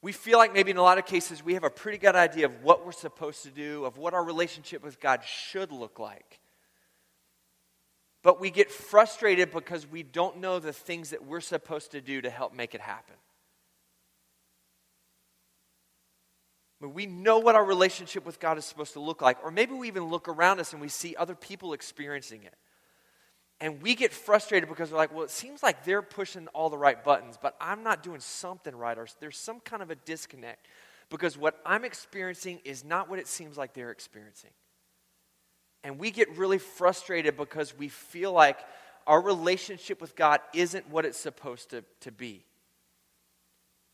We 0.02 0.12
feel 0.12 0.36
like 0.36 0.52
maybe 0.52 0.70
in 0.70 0.76
a 0.76 0.82
lot 0.82 0.98
of 0.98 1.06
cases 1.06 1.42
we 1.42 1.54
have 1.54 1.64
a 1.64 1.70
pretty 1.70 1.96
good 1.96 2.16
idea 2.16 2.46
of 2.46 2.62
what 2.62 2.84
we're 2.84 2.92
supposed 2.92 3.44
to 3.44 3.50
do, 3.50 3.86
of 3.86 3.96
what 3.96 4.12
our 4.12 4.22
relationship 4.22 4.84
with 4.84 5.00
God 5.00 5.22
should 5.24 5.72
look 5.72 5.98
like. 5.98 6.40
But 8.22 8.40
we 8.40 8.50
get 8.50 8.70
frustrated 8.70 9.50
because 9.50 9.86
we 9.86 10.02
don't 10.02 10.38
know 10.38 10.58
the 10.58 10.72
things 10.72 11.10
that 11.10 11.26
we're 11.26 11.40
supposed 11.40 11.90
to 11.92 12.00
do 12.00 12.20
to 12.20 12.30
help 12.30 12.54
make 12.54 12.74
it 12.74 12.80
happen. 12.80 13.16
we 16.88 17.06
know 17.06 17.38
what 17.38 17.54
our 17.54 17.64
relationship 17.64 18.26
with 18.26 18.40
God 18.40 18.58
is 18.58 18.64
supposed 18.64 18.94
to 18.94 19.00
look 19.00 19.22
like. 19.22 19.38
Or 19.44 19.50
maybe 19.50 19.72
we 19.72 19.88
even 19.88 20.04
look 20.04 20.28
around 20.28 20.58
us 20.60 20.72
and 20.72 20.82
we 20.82 20.88
see 20.88 21.14
other 21.16 21.34
people 21.34 21.72
experiencing 21.72 22.42
it. 22.42 22.54
And 23.60 23.80
we 23.80 23.94
get 23.94 24.12
frustrated 24.12 24.68
because 24.68 24.90
we're 24.90 24.96
like, 24.96 25.14
well, 25.14 25.22
it 25.22 25.30
seems 25.30 25.62
like 25.62 25.84
they're 25.84 26.02
pushing 26.02 26.48
all 26.48 26.68
the 26.68 26.78
right 26.78 27.02
buttons, 27.02 27.38
but 27.40 27.54
I'm 27.60 27.84
not 27.84 28.02
doing 28.02 28.18
something 28.18 28.74
right. 28.74 28.98
Or 28.98 29.06
there's 29.20 29.36
some 29.36 29.60
kind 29.60 29.82
of 29.82 29.90
a 29.90 29.94
disconnect 29.94 30.66
because 31.10 31.38
what 31.38 31.60
I'm 31.64 31.84
experiencing 31.84 32.60
is 32.64 32.84
not 32.84 33.08
what 33.08 33.20
it 33.20 33.28
seems 33.28 33.56
like 33.56 33.74
they're 33.74 33.92
experiencing. 33.92 34.50
And 35.84 35.98
we 35.98 36.10
get 36.10 36.36
really 36.36 36.58
frustrated 36.58 37.36
because 37.36 37.76
we 37.76 37.88
feel 37.88 38.32
like 38.32 38.58
our 39.06 39.20
relationship 39.20 40.00
with 40.00 40.14
God 40.14 40.40
isn't 40.54 40.88
what 40.88 41.04
it's 41.04 41.18
supposed 41.18 41.70
to, 41.70 41.84
to 42.00 42.12
be. 42.12 42.44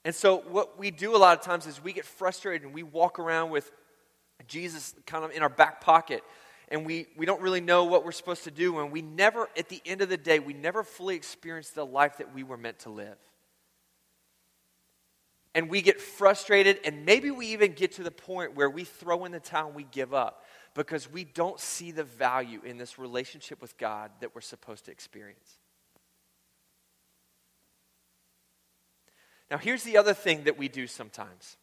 And 0.05 0.14
so, 0.14 0.38
what 0.49 0.79
we 0.79 0.90
do 0.90 1.17
a 1.17 1.19
lot 1.19 1.38
of 1.38 1.44
times 1.44 1.67
is 1.67 1.82
we 1.82 1.93
get 1.93 2.05
frustrated 2.05 2.64
and 2.64 2.75
we 2.75 2.82
walk 2.82 3.19
around 3.19 3.50
with 3.50 3.70
Jesus 4.46 4.94
kind 5.06 5.25
of 5.25 5.32
in 5.32 5.43
our 5.43 5.49
back 5.49 5.81
pocket 5.81 6.23
and 6.70 6.85
we, 6.85 7.06
we 7.17 7.26
don't 7.26 7.40
really 7.40 7.61
know 7.61 7.85
what 7.85 8.04
we're 8.04 8.12
supposed 8.12 8.45
to 8.45 8.50
do. 8.50 8.78
And 8.78 8.92
we 8.92 9.02
never, 9.02 9.49
at 9.57 9.68
the 9.68 9.80
end 9.87 10.02
of 10.02 10.09
the 10.09 10.16
day, 10.16 10.38
we 10.38 10.52
never 10.52 10.83
fully 10.83 11.16
experience 11.16 11.71
the 11.71 11.85
life 11.85 12.18
that 12.18 12.35
we 12.35 12.42
were 12.42 12.59
meant 12.59 12.80
to 12.80 12.90
live. 12.90 13.16
And 15.54 15.71
we 15.71 15.80
get 15.80 16.00
frustrated, 16.00 16.78
and 16.85 17.04
maybe 17.04 17.30
we 17.30 17.49
even 17.49 17.73
get 17.73 17.92
to 17.92 18.02
the 18.02 18.11
point 18.11 18.54
where 18.54 18.68
we 18.68 18.85
throw 18.85 19.25
in 19.25 19.33
the 19.33 19.40
towel 19.40 19.68
and 19.68 19.75
we 19.75 19.85
give 19.85 20.12
up 20.12 20.45
because 20.78 21.11
we 21.11 21.25
don't 21.25 21.58
see 21.58 21.90
the 21.90 22.04
value 22.04 22.61
in 22.64 22.78
this 22.78 23.00
relationship 23.00 23.61
with 23.61 23.76
God 23.78 24.12
that 24.20 24.32
we're 24.32 24.40
supposed 24.40 24.85
to 24.85 24.92
experience. 24.92 25.58
Now, 29.50 29.58
here's 29.58 29.82
the 29.82 29.97
other 29.97 30.14
thing 30.14 30.44
that 30.44 30.56
we 30.56 30.68
do 30.68 30.87
sometimes. 30.87 31.56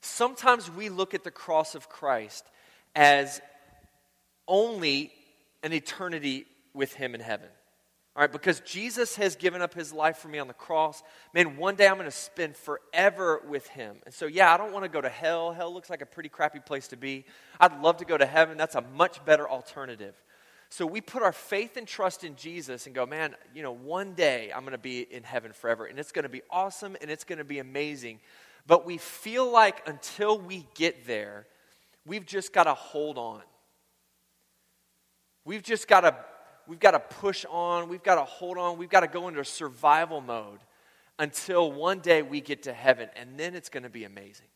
Sometimes 0.00 0.68
we 0.68 0.88
look 0.88 1.14
at 1.14 1.22
the 1.22 1.30
cross 1.30 1.76
of 1.76 1.88
Christ 1.88 2.44
as 2.96 3.40
only 4.48 5.12
an 5.62 5.72
eternity 5.72 6.46
with 6.74 6.94
Him 6.94 7.14
in 7.14 7.20
heaven. 7.20 7.50
All 8.16 8.22
right, 8.22 8.32
because 8.32 8.60
Jesus 8.60 9.14
has 9.16 9.36
given 9.36 9.62
up 9.62 9.72
his 9.72 9.92
life 9.92 10.16
for 10.16 10.26
me 10.26 10.40
on 10.40 10.48
the 10.48 10.54
cross. 10.54 11.02
Man, 11.32 11.56
one 11.56 11.76
day 11.76 11.86
I'm 11.86 11.94
going 11.94 12.06
to 12.06 12.10
spend 12.10 12.56
forever 12.56 13.40
with 13.48 13.68
him. 13.68 13.98
And 14.04 14.12
so, 14.12 14.26
yeah, 14.26 14.52
I 14.52 14.56
don't 14.56 14.72
want 14.72 14.84
to 14.84 14.90
go 14.90 15.00
to 15.00 15.08
hell. 15.08 15.52
Hell 15.52 15.72
looks 15.72 15.88
like 15.88 16.02
a 16.02 16.06
pretty 16.06 16.28
crappy 16.28 16.58
place 16.58 16.88
to 16.88 16.96
be. 16.96 17.24
I'd 17.60 17.80
love 17.80 17.98
to 17.98 18.04
go 18.04 18.18
to 18.18 18.26
heaven. 18.26 18.56
That's 18.58 18.74
a 18.74 18.80
much 18.96 19.24
better 19.24 19.48
alternative. 19.48 20.14
So 20.70 20.86
we 20.86 21.00
put 21.00 21.22
our 21.22 21.32
faith 21.32 21.76
and 21.76 21.86
trust 21.86 22.24
in 22.24 22.34
Jesus 22.34 22.86
and 22.86 22.94
go, 22.94 23.06
man, 23.06 23.36
you 23.54 23.62
know, 23.62 23.72
one 23.72 24.14
day 24.14 24.50
I'm 24.54 24.62
going 24.62 24.72
to 24.72 24.78
be 24.78 25.00
in 25.00 25.22
heaven 25.22 25.52
forever. 25.52 25.86
And 25.86 25.98
it's 25.98 26.12
going 26.12 26.24
to 26.24 26.28
be 26.28 26.42
awesome 26.50 26.96
and 27.00 27.12
it's 27.12 27.24
going 27.24 27.38
to 27.38 27.44
be 27.44 27.60
amazing. 27.60 28.18
But 28.66 28.84
we 28.84 28.98
feel 28.98 29.50
like 29.50 29.88
until 29.88 30.36
we 30.36 30.66
get 30.74 31.06
there, 31.06 31.46
we've 32.06 32.26
just 32.26 32.52
got 32.52 32.64
to 32.64 32.74
hold 32.74 33.18
on. 33.18 33.42
We've 35.44 35.62
just 35.62 35.88
got 35.88 36.02
to 36.02 36.14
we've 36.70 36.78
got 36.78 36.92
to 36.92 37.00
push 37.00 37.44
on, 37.50 37.88
we've 37.88 38.04
got 38.04 38.14
to 38.14 38.22
hold 38.22 38.56
on, 38.56 38.78
we've 38.78 38.88
got 38.88 39.00
to 39.00 39.08
go 39.08 39.26
into 39.26 39.44
survival 39.44 40.20
mode 40.20 40.60
until 41.18 41.72
one 41.72 41.98
day 41.98 42.22
we 42.22 42.40
get 42.40 42.62
to 42.62 42.72
heaven, 42.72 43.08
and 43.16 43.36
then 43.36 43.56
it's 43.56 43.68
going 43.68 43.82
to 43.82 43.90
be 43.90 44.04
amazing. 44.04 44.46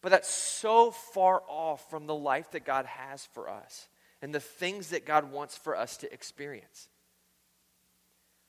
But 0.00 0.10
that's 0.10 0.30
so 0.30 0.90
far 0.90 1.42
off 1.46 1.88
from 1.90 2.06
the 2.06 2.14
life 2.14 2.50
that 2.52 2.64
God 2.64 2.86
has 2.86 3.26
for 3.34 3.50
us 3.50 3.88
and 4.22 4.34
the 4.34 4.40
things 4.40 4.88
that 4.88 5.04
God 5.04 5.30
wants 5.30 5.54
for 5.58 5.76
us 5.76 5.98
to 5.98 6.10
experience. 6.10 6.88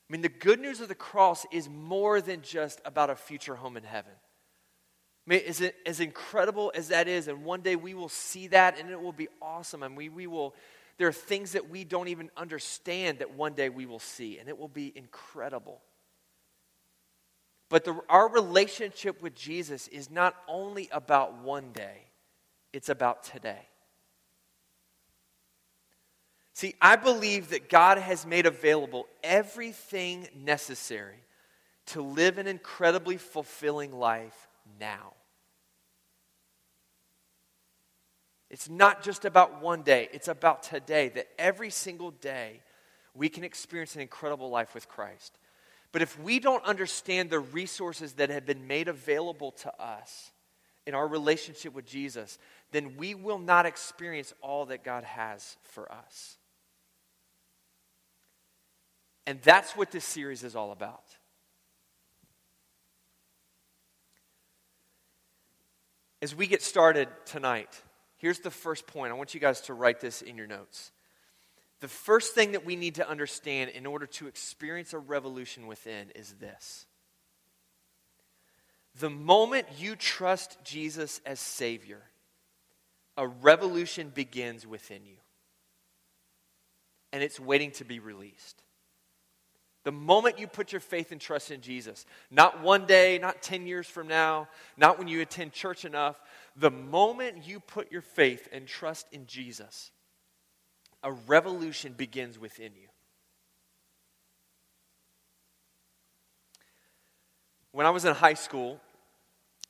I 0.10 0.13
mean, 0.13 0.22
the 0.22 0.29
good 0.29 0.62
news 0.62 0.79
of 0.79 0.88
the 0.88 0.95
cross 0.95 1.45
is 1.51 1.67
more 1.67 2.22
than 2.22 2.43
just 2.43 2.79
about 2.86 3.10
a 3.10 3.15
future 3.15 3.55
home 3.55 3.75
in 3.75 3.83
heaven. 3.83 4.13
I 5.27 5.29
mean, 5.29 5.39
is 5.39 5.62
it 5.62 5.75
as 5.86 6.00
incredible 6.00 6.72
as 6.75 6.89
that 6.89 7.07
is, 7.07 7.27
and 7.27 7.45
one 7.45 7.62
day 7.62 7.75
we 7.75 7.93
will 7.93 8.10
see 8.10 8.48
that 8.48 8.79
and 8.79 8.89
it 8.89 9.01
will 9.01 9.13
be 9.13 9.29
awesome, 9.41 9.83
and 9.83 9.95
we, 9.95 10.10
we 10.10 10.27
will, 10.27 10.53
there 10.97 11.07
are 11.07 11.13
things 11.13 11.53
that 11.53 11.69
we 11.69 11.83
don't 11.83 12.07
even 12.07 12.29
understand 12.38 13.19
that 13.19 13.33
one 13.33 13.53
day 13.53 13.69
we 13.69 13.85
will 13.85 14.00
see, 14.00 14.38
and 14.38 14.47
it 14.47 14.57
will 14.57 14.67
be 14.67 14.91
incredible. 14.95 15.81
But 17.69 17.85
the, 17.85 18.00
our 18.09 18.29
relationship 18.29 19.21
with 19.21 19.33
Jesus 19.33 19.88
is 19.88 20.12
not 20.12 20.35
only 20.47 20.89
about 20.91 21.39
one 21.39 21.71
day, 21.71 22.05
it's 22.71 22.89
about 22.89 23.23
today. 23.23 23.67
See, 26.53 26.75
I 26.79 26.95
believe 26.95 27.50
that 27.50 27.69
God 27.69 27.97
has 27.97 28.27
made 28.27 28.45
available 28.45 29.07
everything 29.23 30.27
necessary 30.35 31.23
to 31.88 32.01
live 32.01 32.38
an 32.38 32.45
incredibly 32.45 33.17
fulfilling 33.17 33.91
life 33.91 34.47
now. 34.79 35.13
It's 38.53 38.69
not 38.69 39.01
just 39.01 39.25
about 39.25 39.63
one 39.63 39.81
day, 39.81 40.10
it's 40.13 40.27
about 40.27 40.62
today, 40.62 41.10
that 41.15 41.27
every 41.39 41.72
single 41.72 42.12
day 42.12 42.62
we 43.15 43.27
can 43.27 43.43
experience 43.43 43.95
an 43.95 44.01
incredible 44.01 44.51
life 44.51 44.75
with 44.75 44.88
Christ. 44.88 45.39
But 45.91 46.03
if 46.03 46.19
we 46.19 46.39
don't 46.39 46.63
understand 46.63 47.31
the 47.31 47.39
resources 47.39 48.13
that 48.13 48.29
have 48.29 48.45
been 48.45 48.67
made 48.67 48.88
available 48.88 49.53
to 49.63 49.74
us 49.81 50.31
in 50.86 50.93
our 50.93 51.07
relationship 51.07 51.74
with 51.74 51.88
Jesus, 51.88 52.38
then 52.72 52.95
we 52.95 53.15
will 53.15 53.39
not 53.39 53.65
experience 53.65 54.36
all 54.39 54.67
that 54.67 54.83
God 54.83 55.03
has 55.03 55.57
for 55.63 55.91
us. 55.91 56.38
And 59.25 59.41
that's 59.41 59.75
what 59.75 59.89
this 59.89 60.05
series 60.05 60.43
is 60.43 60.55
all 60.55 60.72
about. 60.72 61.01
As 66.22 66.36
we 66.36 66.45
get 66.45 66.62
started 66.62 67.07
tonight, 67.25 67.81
here's 68.24 68.39
the 68.39 68.50
first 68.50 68.88
point. 68.88 69.12
I 69.12 69.15
want 69.15 69.34
you 69.34 69.42
guys 69.42 69.60
to 69.62 69.74
write 69.74 70.00
this 70.00 70.22
in 70.22 70.38
your 70.38 70.48
notes. 70.48 70.94
The 71.82 71.89
first 71.89 72.34
thing 72.34 72.53
that 72.53 72.63
we 72.63 72.77
need 72.77 72.96
to 72.96 73.08
understand 73.08 73.72
in 73.72 73.86
order 73.86 74.06
to 74.06 74.27
experience 74.27 74.94
a 74.94 74.98
revolution 74.98 75.68
within 75.68 76.10
is 76.15 76.36
this. 76.39 76.86
The 78.98 79.10
moment 79.10 79.68
you 79.77 79.98
trust 79.98 80.58
Jesus 80.63 81.20
as 81.25 81.42
Savior, 81.42 82.01
a 83.18 83.27
revolution 83.27 84.10
begins 84.15 84.65
within 84.65 85.06
you. 85.06 85.18
And 87.12 87.22
it's 87.22 87.42
waiting 87.42 87.72
to 87.72 87.84
be 87.84 88.00
released. 88.00 88.63
The 89.84 89.92
moment 89.92 90.39
you 90.39 90.48
put 90.48 90.72
your 90.72 90.80
faith 90.80 91.12
and 91.12 91.20
trust 91.20 91.51
in 91.51 91.60
Jesus, 91.60 92.06
not 92.32 92.63
one 92.63 92.86
day, 92.86 93.20
not 93.22 93.42
10 93.42 93.68
years 93.68 93.86
from 93.86 94.08
now, 94.08 94.48
not 94.77 94.98
when 94.98 95.10
you 95.10 95.20
attend 95.20 95.51
church 95.51 95.84
enough, 95.84 96.15
the 96.55 96.72
moment 96.72 97.48
you 97.48 97.60
put 97.60 97.91
your 97.91 98.01
faith 98.01 98.48
and 98.51 98.67
trust 98.67 99.07
in 99.12 99.25
Jesus, 99.25 99.91
a 101.01 101.12
revolution 101.12 101.93
begins 101.93 102.38
within 102.39 102.72
you. 102.75 102.88
When 107.72 107.86
I 107.86 107.89
was 107.89 108.05
in 108.05 108.13
high 108.13 108.36
school 108.36 108.79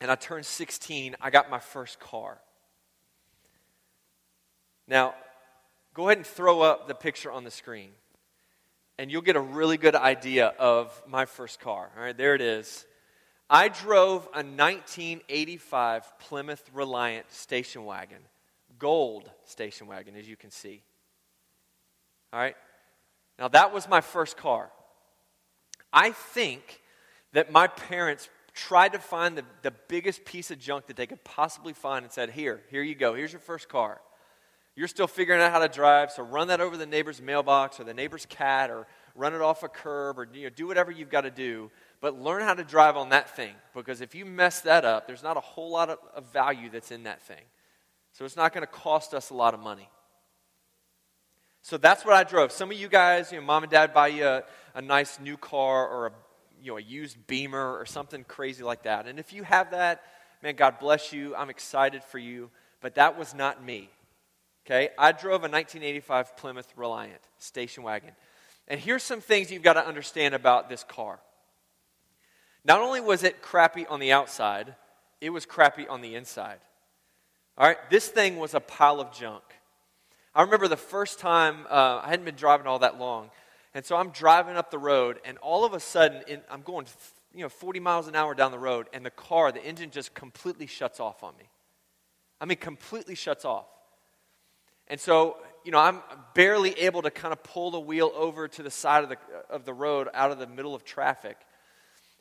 and 0.01 0.11
I 0.11 0.15
turned 0.15 0.45
16, 0.45 1.15
I 1.21 1.29
got 1.29 1.49
my 1.49 1.59
first 1.59 1.99
car. 1.99 2.39
Now, 4.87 5.15
go 5.93 6.07
ahead 6.07 6.17
and 6.17 6.27
throw 6.27 6.61
up 6.61 6.87
the 6.87 6.95
picture 6.95 7.31
on 7.31 7.45
the 7.45 7.51
screen 7.51 7.91
and 8.97 9.11
you'll 9.11 9.21
get 9.21 9.35
a 9.35 9.41
really 9.41 9.77
good 9.77 9.95
idea 9.95 10.47
of 10.59 11.01
my 11.07 11.25
first 11.25 11.59
car. 11.59 11.89
All 11.95 12.03
right, 12.03 12.15
there 12.15 12.35
it 12.35 12.41
is. 12.41 12.85
I 13.53 13.67
drove 13.67 14.23
a 14.33 14.41
1985 14.41 16.17
Plymouth 16.17 16.67
Reliant 16.73 17.31
station 17.31 17.85
wagon, 17.85 18.17
gold 18.79 19.29
station 19.45 19.85
wagon, 19.85 20.15
as 20.15 20.27
you 20.27 20.35
can 20.35 20.49
see. 20.49 20.81
All 22.33 22.39
right, 22.39 22.55
now 23.37 23.49
that 23.49 23.71
was 23.71 23.87
my 23.87 24.01
first 24.01 24.37
car. 24.37 24.71
I 25.93 26.13
think 26.13 26.81
that 27.33 27.51
my 27.51 27.67
parents 27.67 28.27
tried 28.55 28.93
to 28.93 28.99
find 28.99 29.37
the, 29.37 29.45
the 29.61 29.69
biggest 29.87 30.25
piece 30.25 30.49
of 30.49 30.57
junk 30.57 30.87
that 30.87 30.95
they 30.95 31.05
could 31.05 31.23
possibly 31.23 31.73
find 31.73 32.03
and 32.03 32.11
said, 32.11 32.31
Here, 32.31 32.63
here 32.71 32.81
you 32.81 32.95
go, 32.95 33.13
here's 33.13 33.31
your 33.31 33.39
first 33.39 33.69
car. 33.69 34.01
You're 34.75 34.87
still 34.87 35.05
figuring 35.05 35.39
out 35.39 35.51
how 35.51 35.59
to 35.59 35.67
drive, 35.67 36.09
so 36.09 36.23
run 36.23 36.47
that 36.47 36.59
over 36.59 36.75
the 36.75 36.87
neighbor's 36.87 37.21
mailbox 37.21 37.79
or 37.79 37.83
the 37.83 37.93
neighbor's 37.93 38.25
cat 38.25 38.71
or 38.71 38.87
run 39.13 39.35
it 39.35 39.41
off 39.41 39.61
a 39.61 39.69
curb 39.69 40.17
or 40.17 40.27
you 40.33 40.45
know, 40.45 40.49
do 40.49 40.65
whatever 40.65 40.89
you've 40.89 41.11
got 41.11 41.21
to 41.21 41.29
do. 41.29 41.69
But 42.03 42.21
learn 42.21 42.41
how 42.41 42.53
to 42.53 42.65
drive 42.65 42.97
on 42.97 43.11
that 43.11 43.33
thing 43.33 43.53
because 43.73 44.01
if 44.01 44.13
you 44.13 44.25
mess 44.25 44.59
that 44.59 44.83
up, 44.83 45.07
there's 45.07 45.23
not 45.23 45.37
a 45.37 45.39
whole 45.39 45.69
lot 45.69 45.89
of, 45.89 45.99
of 46.13 46.25
value 46.33 46.69
that's 46.69 46.91
in 46.91 47.03
that 47.03 47.21
thing. 47.21 47.45
So 48.11 48.25
it's 48.25 48.35
not 48.35 48.51
going 48.51 48.63
to 48.63 48.71
cost 48.71 49.13
us 49.13 49.29
a 49.29 49.33
lot 49.33 49.53
of 49.53 49.61
money. 49.61 49.89
So 51.61 51.77
that's 51.77 52.03
what 52.03 52.13
I 52.13 52.25
drove. 52.25 52.51
Some 52.51 52.71
of 52.71 52.77
you 52.77 52.89
guys, 52.89 53.31
you 53.31 53.39
know, 53.39 53.45
mom 53.45 53.63
and 53.63 53.71
dad 53.71 53.93
buy 53.93 54.09
you 54.09 54.27
a, 54.27 54.43
a 54.75 54.81
nice 54.81 55.17
new 55.17 55.37
car 55.37 55.87
or 55.87 56.07
a, 56.07 56.11
you 56.61 56.71
know, 56.73 56.77
a 56.77 56.81
used 56.81 57.25
Beamer 57.25 57.77
or 57.77 57.85
something 57.85 58.25
crazy 58.25 58.65
like 58.65 58.83
that. 58.83 59.07
And 59.07 59.17
if 59.17 59.31
you 59.31 59.43
have 59.43 59.71
that, 59.71 60.03
man, 60.43 60.57
God 60.57 60.79
bless 60.79 61.13
you. 61.13 61.33
I'm 61.37 61.49
excited 61.49 62.03
for 62.03 62.19
you. 62.19 62.51
But 62.81 62.95
that 62.95 63.17
was 63.17 63.33
not 63.33 63.63
me. 63.63 63.89
Okay? 64.67 64.89
I 64.97 65.13
drove 65.13 65.45
a 65.45 65.47
1985 65.47 66.35
Plymouth 66.35 66.73
Reliant 66.75 67.21
station 67.37 67.81
wagon. 67.81 68.11
And 68.67 68.77
here's 68.77 69.03
some 69.03 69.21
things 69.21 69.53
you've 69.53 69.63
got 69.63 69.75
to 69.75 69.87
understand 69.87 70.35
about 70.35 70.67
this 70.67 70.83
car. 70.83 71.21
Not 72.65 72.81
only 72.81 73.01
was 73.01 73.23
it 73.23 73.41
crappy 73.41 73.85
on 73.87 73.99
the 73.99 74.11
outside, 74.11 74.75
it 75.19 75.29
was 75.29 75.45
crappy 75.45 75.87
on 75.87 76.01
the 76.01 76.15
inside. 76.15 76.59
All 77.57 77.67
right? 77.67 77.77
This 77.89 78.07
thing 78.07 78.37
was 78.37 78.53
a 78.53 78.59
pile 78.59 78.99
of 78.99 79.11
junk. 79.11 79.43
I 80.35 80.41
remember 80.41 80.67
the 80.67 80.77
first 80.77 81.19
time, 81.19 81.67
uh, 81.69 82.01
I 82.03 82.09
hadn't 82.09 82.25
been 82.25 82.35
driving 82.35 82.65
all 82.65 82.79
that 82.79 82.99
long. 82.99 83.29
And 83.75 83.85
so 83.85 83.95
I'm 83.95 84.09
driving 84.09 84.55
up 84.55 84.69
the 84.71 84.77
road, 84.77 85.19
and 85.25 85.37
all 85.39 85.65
of 85.65 85.73
a 85.73 85.79
sudden, 85.79 86.21
in, 86.27 86.41
I'm 86.49 86.61
going 86.61 86.85
you 87.33 87.41
know, 87.41 87.49
40 87.49 87.79
miles 87.79 88.07
an 88.07 88.15
hour 88.15 88.35
down 88.35 88.51
the 88.51 88.59
road, 88.59 88.87
and 88.93 89.05
the 89.05 89.11
car, 89.11 89.51
the 89.51 89.63
engine 89.63 89.89
just 89.89 90.13
completely 90.13 90.67
shuts 90.67 90.99
off 90.99 91.23
on 91.23 91.35
me. 91.37 91.45
I 92.39 92.45
mean, 92.45 92.57
completely 92.57 93.15
shuts 93.15 93.45
off. 93.45 93.65
And 94.87 94.99
so, 94.99 95.37
you 95.63 95.71
know, 95.71 95.79
I'm 95.79 96.01
barely 96.35 96.71
able 96.79 97.01
to 97.03 97.09
kind 97.09 97.31
of 97.31 97.41
pull 97.41 97.71
the 97.71 97.79
wheel 97.79 98.11
over 98.15 98.47
to 98.47 98.63
the 98.63 98.69
side 98.69 99.03
of 99.03 99.09
the, 99.09 99.17
of 99.49 99.65
the 99.65 99.73
road 99.73 100.09
out 100.13 100.31
of 100.31 100.39
the 100.39 100.47
middle 100.47 100.75
of 100.75 100.83
traffic. 100.83 101.37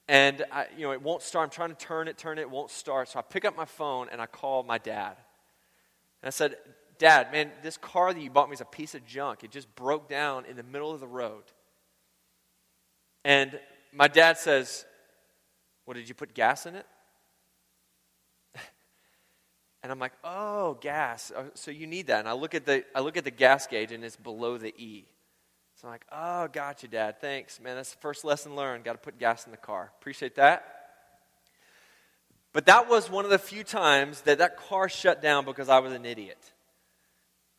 And, 0.08 0.44
I, 0.50 0.66
you 0.76 0.84
know, 0.84 0.92
it 0.92 1.00
won't 1.00 1.22
start. 1.22 1.44
I'm 1.44 1.50
trying 1.50 1.70
to 1.70 1.76
turn 1.76 2.08
it, 2.08 2.18
turn 2.18 2.38
it, 2.38 2.42
it 2.42 2.50
won't 2.50 2.70
start. 2.70 3.08
So 3.08 3.18
I 3.18 3.22
pick 3.22 3.44
up 3.44 3.56
my 3.56 3.64
phone 3.64 4.08
and 4.10 4.20
I 4.20 4.26
call 4.26 4.62
my 4.62 4.78
dad. 4.78 5.16
And 6.22 6.28
I 6.28 6.30
said, 6.30 6.56
Dad, 6.98 7.32
man, 7.32 7.50
this 7.62 7.76
car 7.76 8.14
that 8.14 8.20
you 8.20 8.30
bought 8.30 8.48
me 8.48 8.54
is 8.54 8.60
a 8.60 8.64
piece 8.64 8.94
of 8.94 9.04
junk. 9.04 9.42
It 9.42 9.50
just 9.50 9.74
broke 9.74 10.08
down 10.08 10.44
in 10.44 10.56
the 10.56 10.62
middle 10.62 10.92
of 10.92 11.00
the 11.00 11.06
road. 11.06 11.42
And 13.24 13.58
my 13.92 14.06
dad 14.06 14.38
says, 14.38 14.84
What, 15.84 15.94
did 15.94 16.08
you 16.08 16.14
put 16.14 16.32
gas 16.32 16.66
in 16.66 16.76
it? 16.76 16.86
And 19.82 19.90
I'm 19.90 19.98
like, 19.98 20.12
oh, 20.22 20.78
gas. 20.80 21.32
Oh, 21.36 21.50
so 21.54 21.72
you 21.72 21.88
need 21.88 22.06
that. 22.06 22.20
And 22.20 22.28
I 22.28 22.34
look 22.34 22.54
at 22.54 22.64
the 22.64 22.84
I 22.94 23.00
look 23.00 23.16
at 23.16 23.24
the 23.24 23.32
gas 23.32 23.66
gauge 23.66 23.90
and 23.90 24.04
it's 24.04 24.14
below 24.14 24.56
the 24.56 24.72
E. 24.80 25.06
I'm 25.82 25.90
like, 25.90 26.06
oh, 26.12 26.48
gotcha, 26.48 26.86
Dad. 26.86 27.20
Thanks, 27.20 27.60
man. 27.60 27.74
That's 27.74 27.90
the 27.90 28.00
first 28.00 28.24
lesson 28.24 28.54
learned. 28.54 28.84
Got 28.84 28.92
to 28.92 28.98
put 28.98 29.18
gas 29.18 29.46
in 29.46 29.50
the 29.50 29.56
car. 29.56 29.90
Appreciate 30.00 30.36
that. 30.36 30.64
But 32.52 32.66
that 32.66 32.88
was 32.88 33.10
one 33.10 33.24
of 33.24 33.32
the 33.32 33.38
few 33.38 33.64
times 33.64 34.20
that 34.22 34.38
that 34.38 34.56
car 34.56 34.88
shut 34.88 35.20
down 35.20 35.44
because 35.44 35.68
I 35.68 35.80
was 35.80 35.92
an 35.92 36.04
idiot. 36.04 36.38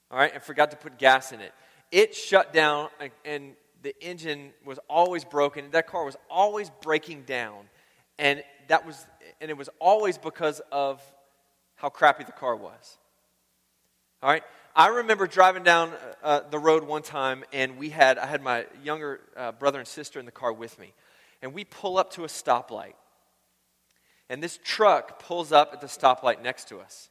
All 0.09 0.17
right, 0.17 0.31
and 0.33 0.41
forgot 0.41 0.71
to 0.71 0.77
put 0.77 0.97
gas 0.97 1.31
in 1.31 1.41
it. 1.41 1.51
It 1.91 2.15
shut 2.15 2.53
down, 2.53 2.89
and 3.25 3.55
the 3.81 3.93
engine 4.01 4.51
was 4.63 4.79
always 4.89 5.25
broken. 5.25 5.71
That 5.71 5.87
car 5.87 6.05
was 6.05 6.15
always 6.29 6.69
breaking 6.81 7.23
down, 7.23 7.65
and 8.17 8.41
that 8.67 8.85
was, 8.85 9.05
and 9.41 9.49
it 9.51 9.57
was 9.57 9.69
always 9.79 10.17
because 10.17 10.61
of 10.71 11.01
how 11.75 11.89
crappy 11.89 12.23
the 12.23 12.31
car 12.31 12.55
was. 12.55 12.97
All 14.21 14.29
right? 14.29 14.43
I 14.75 14.87
remember 14.87 15.27
driving 15.27 15.61
down 15.61 15.93
uh, 16.23 16.41
the 16.49 16.57
road 16.57 16.83
one 16.83 17.03
time, 17.03 17.43
and 17.53 17.77
we 17.77 17.89
had, 17.89 18.17
I 18.17 18.25
had 18.25 18.41
my 18.41 18.65
younger 18.83 19.19
uh, 19.37 19.51
brother 19.51 19.77
and 19.77 19.87
sister 19.87 20.19
in 20.19 20.25
the 20.25 20.31
car 20.31 20.51
with 20.51 20.79
me. 20.79 20.93
And 21.43 21.53
we 21.53 21.63
pull 21.63 21.99
up 21.99 22.11
to 22.13 22.23
a 22.23 22.27
stoplight. 22.27 22.93
And 24.29 24.41
this 24.41 24.57
truck 24.63 25.19
pulls 25.19 25.51
up 25.51 25.71
at 25.73 25.81
the 25.81 25.85
stoplight 25.85 26.41
next 26.41 26.69
to 26.69 26.79
us. 26.79 27.09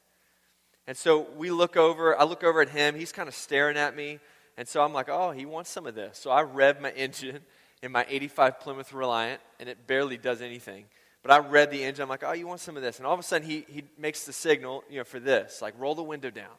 And 0.89 0.97
so 0.97 1.29
we 1.37 1.53
look 1.53 1.77
over, 1.77 2.19
I 2.19 2.25
look 2.25 2.43
over 2.43 2.61
at 2.63 2.69
him, 2.69 2.97
he's 2.97 3.13
kind 3.13 3.29
of 3.29 3.35
staring 3.35 3.77
at 3.77 3.95
me. 3.95 4.19
And 4.57 4.67
so 4.67 4.83
I'm 4.83 4.93
like, 4.93 5.09
oh, 5.09 5.31
he 5.31 5.47
wants 5.47 5.71
some 5.71 5.87
of 5.87 5.95
this. 5.95 6.19
So 6.19 6.33
I 6.33 6.43
rev 6.43 6.81
my 6.81 6.91
engine 6.91 7.41
in 7.81 7.93
my 7.93 8.05
85 8.09 8.59
Plymouth 8.59 8.93
Reliant, 8.93 9.41
and 9.61 9.69
it 9.69 9.87
barely 9.87 10.17
does 10.17 10.43
anything. 10.43 10.87
But 11.23 11.31
I 11.31 11.39
read 11.39 11.71
the 11.71 11.85
engine. 11.85 12.03
I'm 12.03 12.09
like, 12.09 12.25
oh, 12.27 12.33
you 12.33 12.49
want 12.49 12.59
some 12.59 12.77
of 12.77 12.83
this? 12.83 12.99
And 12.99 13.07
all 13.07 13.15
of 13.15 13.21
a 13.21 13.23
sudden, 13.23 13.49
he, 13.49 13.65
he 13.69 13.85
makes 13.97 14.25
the 14.25 14.33
signal, 14.33 14.83
you 14.91 14.99
know, 14.99 15.05
for 15.05 15.21
this, 15.21 15.63
like 15.63 15.75
roll 15.79 15.95
the 15.95 16.03
window 16.03 16.31
down. 16.31 16.51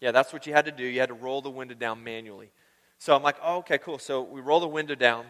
Yeah, 0.00 0.12
that's 0.12 0.32
what 0.32 0.46
you 0.46 0.52
had 0.52 0.66
to 0.66 0.72
do. 0.72 0.84
You 0.84 1.00
had 1.00 1.08
to 1.08 1.14
roll 1.14 1.40
the 1.40 1.50
window 1.50 1.74
down 1.74 2.04
manually. 2.04 2.50
So 2.98 3.14
I'm 3.14 3.22
like, 3.22 3.36
oh, 3.42 3.58
okay, 3.58 3.78
cool. 3.78 3.98
So 3.98 4.22
we 4.22 4.40
roll 4.40 4.60
the 4.60 4.68
window 4.68 4.94
down, 4.94 5.26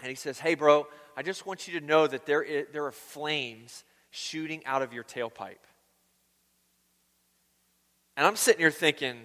and 0.00 0.08
he 0.08 0.14
says, 0.14 0.38
hey, 0.38 0.54
bro, 0.54 0.86
I 1.16 1.22
just 1.22 1.46
want 1.46 1.68
you 1.68 1.78
to 1.80 1.84
know 1.84 2.06
that 2.06 2.26
there, 2.26 2.42
is, 2.42 2.66
there 2.72 2.84
are 2.84 2.92
flames 2.92 3.84
shooting 4.10 4.64
out 4.64 4.82
of 4.82 4.92
your 4.92 5.04
tailpipe. 5.04 5.56
And 8.16 8.26
I'm 8.26 8.36
sitting 8.36 8.60
here 8.60 8.70
thinking, 8.70 9.16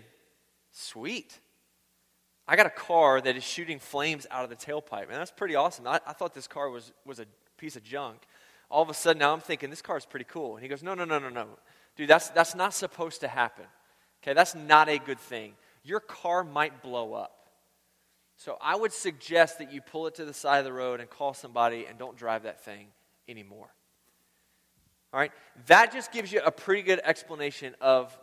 sweet. 0.71 1.39
I 2.47 2.55
got 2.55 2.65
a 2.65 2.71
car 2.71 3.21
that 3.21 3.35
is 3.37 3.43
shooting 3.43 3.79
flames 3.79 4.27
out 4.29 4.43
of 4.43 4.49
the 4.49 4.55
tailpipe. 4.55 5.03
And 5.03 5.13
that's 5.13 5.31
pretty 5.31 5.55
awesome. 5.55 5.87
I, 5.87 5.99
I 6.05 6.13
thought 6.13 6.33
this 6.33 6.47
car 6.47 6.69
was, 6.69 6.91
was 7.05 7.19
a 7.19 7.25
piece 7.57 7.75
of 7.75 7.83
junk. 7.83 8.17
All 8.69 8.81
of 8.81 8.89
a 8.89 8.93
sudden, 8.93 9.19
now 9.19 9.33
I'm 9.33 9.39
thinking, 9.39 9.69
this 9.69 9.81
car 9.81 9.97
is 9.97 10.05
pretty 10.05 10.25
cool. 10.27 10.55
And 10.55 10.63
he 10.63 10.69
goes, 10.69 10.83
no, 10.83 10.93
no, 10.93 11.05
no, 11.05 11.19
no, 11.19 11.29
no. 11.29 11.47
Dude, 11.95 12.09
that's, 12.09 12.29
that's 12.29 12.55
not 12.55 12.73
supposed 12.73 13.21
to 13.21 13.27
happen. 13.27 13.65
Okay, 14.23 14.33
that's 14.33 14.55
not 14.55 14.87
a 14.87 14.97
good 14.97 15.19
thing. 15.19 15.53
Your 15.83 15.99
car 15.99 16.45
might 16.45 16.81
blow 16.81 17.13
up. 17.13 17.43
So 18.37 18.57
I 18.61 18.75
would 18.75 18.93
suggest 18.93 19.59
that 19.59 19.71
you 19.71 19.81
pull 19.81 20.07
it 20.07 20.15
to 20.15 20.25
the 20.25 20.33
side 20.33 20.59
of 20.59 20.65
the 20.65 20.73
road 20.73 21.01
and 21.01 21.09
call 21.09 21.33
somebody 21.33 21.85
and 21.85 21.99
don't 21.99 22.17
drive 22.17 22.43
that 22.43 22.63
thing 22.63 22.87
anymore. 23.27 23.67
All 25.13 25.19
right? 25.19 25.31
That 25.67 25.91
just 25.91 26.11
gives 26.11 26.31
you 26.31 26.41
a 26.43 26.51
pretty 26.51 26.81
good 26.81 27.01
explanation 27.03 27.75
of, 27.81 28.17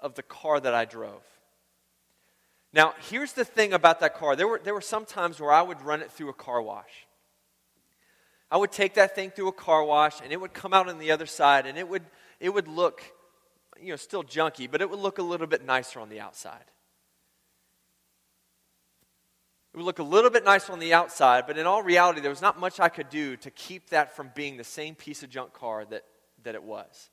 of 0.00 0.14
the 0.14 0.22
car 0.22 0.60
that 0.60 0.74
I 0.74 0.84
drove. 0.84 1.22
Now, 2.72 2.94
here's 3.08 3.32
the 3.32 3.44
thing 3.44 3.72
about 3.72 4.00
that 4.00 4.16
car. 4.16 4.34
There 4.34 4.48
were, 4.48 4.60
there 4.62 4.74
were 4.74 4.80
some 4.80 5.04
times 5.04 5.40
where 5.40 5.52
I 5.52 5.62
would 5.62 5.80
run 5.80 6.02
it 6.02 6.10
through 6.10 6.28
a 6.28 6.34
car 6.34 6.60
wash. 6.60 7.06
I 8.50 8.56
would 8.56 8.72
take 8.72 8.94
that 8.94 9.14
thing 9.14 9.30
through 9.30 9.48
a 9.48 9.52
car 9.52 9.84
wash 9.84 10.20
and 10.22 10.32
it 10.32 10.40
would 10.40 10.52
come 10.52 10.74
out 10.74 10.88
on 10.88 10.98
the 10.98 11.12
other 11.12 11.26
side 11.26 11.66
and 11.66 11.78
it 11.78 11.88
would, 11.88 12.02
it 12.40 12.50
would 12.50 12.68
look, 12.68 13.00
you 13.80 13.90
know, 13.90 13.96
still 13.96 14.24
junky, 14.24 14.70
but 14.70 14.80
it 14.80 14.88
would 14.88 14.98
look 14.98 15.18
a 15.18 15.22
little 15.22 15.46
bit 15.46 15.64
nicer 15.64 16.00
on 16.00 16.08
the 16.08 16.20
outside. 16.20 16.64
It 19.72 19.78
would 19.78 19.86
look 19.86 19.98
a 19.98 20.04
little 20.04 20.30
bit 20.30 20.44
nicer 20.44 20.72
on 20.72 20.78
the 20.78 20.94
outside, 20.94 21.46
but 21.46 21.58
in 21.58 21.66
all 21.66 21.82
reality, 21.82 22.20
there 22.20 22.30
was 22.30 22.40
not 22.40 22.60
much 22.60 22.78
I 22.78 22.88
could 22.88 23.10
do 23.10 23.36
to 23.38 23.50
keep 23.50 23.90
that 23.90 24.14
from 24.14 24.30
being 24.34 24.56
the 24.56 24.64
same 24.64 24.94
piece 24.94 25.22
of 25.22 25.30
junk 25.30 25.52
car 25.52 25.84
that, 25.86 26.04
that 26.44 26.54
it 26.54 26.62
was. 26.62 27.10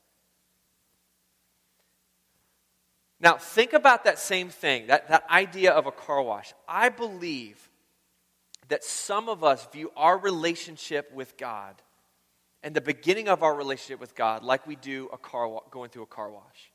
Now, 3.20 3.38
think 3.38 3.74
about 3.74 4.04
that 4.04 4.20
same 4.20 4.50
thing, 4.50 4.88
that, 4.88 5.10
that 5.10 5.30
idea 5.30 5.72
of 5.72 5.86
a 5.86 5.92
car 5.92 6.22
wash. 6.22 6.54
I 6.68 6.90
believe 6.90 7.70
that 8.70 8.84
some 8.84 9.30
of 9.30 9.44
us 9.44 9.68
view 9.72 9.92
our 9.96 10.18
relationship 10.18 11.12
with 11.14 11.38
God 11.38 11.76
and 12.64 12.76
the 12.76 12.82
beginning 12.82 13.28
of 13.28 13.44
our 13.44 13.56
relationship 13.56 14.00
with 14.00 14.16
God 14.16 14.44
like 14.44 14.68
we 14.68 14.76
do 14.76 15.10
a 15.14 15.18
car 15.18 15.48
wa- 15.48 15.64
going 15.72 15.90
through 15.90 16.04
a 16.04 16.08
car 16.08 16.30
wash 16.30 16.72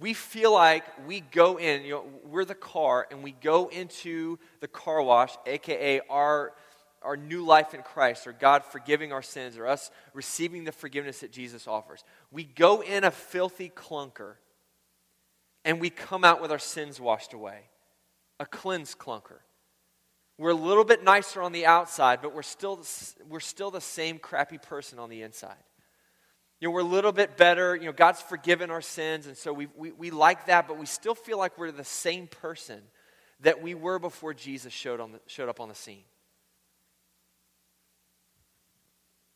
we 0.00 0.14
feel 0.14 0.52
like 0.52 0.84
we 1.06 1.20
go 1.20 1.58
in, 1.58 1.84
you 1.84 1.90
know, 1.90 2.04
we're 2.24 2.46
the 2.46 2.54
car, 2.54 3.06
and 3.10 3.22
we 3.22 3.32
go 3.32 3.68
into 3.68 4.38
the 4.60 4.66
car 4.66 5.02
wash, 5.02 5.36
aka 5.46 6.00
our, 6.08 6.54
our 7.02 7.18
new 7.18 7.44
life 7.44 7.74
in 7.74 7.82
Christ, 7.82 8.26
or 8.26 8.32
God 8.32 8.64
forgiving 8.64 9.12
our 9.12 9.20
sins, 9.20 9.58
or 9.58 9.66
us 9.66 9.90
receiving 10.14 10.64
the 10.64 10.72
forgiveness 10.72 11.20
that 11.20 11.32
Jesus 11.32 11.68
offers. 11.68 12.02
We 12.32 12.44
go 12.44 12.80
in 12.80 13.04
a 13.04 13.10
filthy 13.10 13.68
clunker, 13.68 14.36
and 15.66 15.80
we 15.80 15.90
come 15.90 16.24
out 16.24 16.40
with 16.40 16.50
our 16.50 16.58
sins 16.58 16.98
washed 16.98 17.34
away. 17.34 17.68
A 18.40 18.46
cleansed 18.46 18.96
clunker. 18.96 19.40
We're 20.40 20.48
a 20.48 20.54
little 20.54 20.84
bit 20.84 21.04
nicer 21.04 21.42
on 21.42 21.52
the 21.52 21.66
outside, 21.66 22.20
but 22.22 22.34
we're 22.34 22.40
still, 22.40 22.80
we're 23.28 23.40
still 23.40 23.70
the 23.70 23.82
same 23.82 24.18
crappy 24.18 24.56
person 24.56 24.98
on 24.98 25.10
the 25.10 25.20
inside. 25.20 25.62
You 26.60 26.68
know, 26.68 26.72
we're 26.72 26.80
a 26.80 26.84
little 26.84 27.12
bit 27.12 27.36
better. 27.36 27.76
You 27.76 27.84
know, 27.84 27.92
God's 27.92 28.22
forgiven 28.22 28.70
our 28.70 28.80
sins, 28.80 29.26
and 29.26 29.36
so 29.36 29.52
we, 29.52 29.68
we, 29.76 29.92
we 29.92 30.10
like 30.10 30.46
that, 30.46 30.66
but 30.66 30.78
we 30.78 30.86
still 30.86 31.14
feel 31.14 31.36
like 31.36 31.58
we're 31.58 31.70
the 31.72 31.84
same 31.84 32.26
person 32.26 32.80
that 33.40 33.60
we 33.60 33.74
were 33.74 33.98
before 33.98 34.32
Jesus 34.32 34.72
showed, 34.72 34.98
on 34.98 35.12
the, 35.12 35.20
showed 35.26 35.50
up 35.50 35.60
on 35.60 35.68
the 35.68 35.74
scene. 35.74 36.04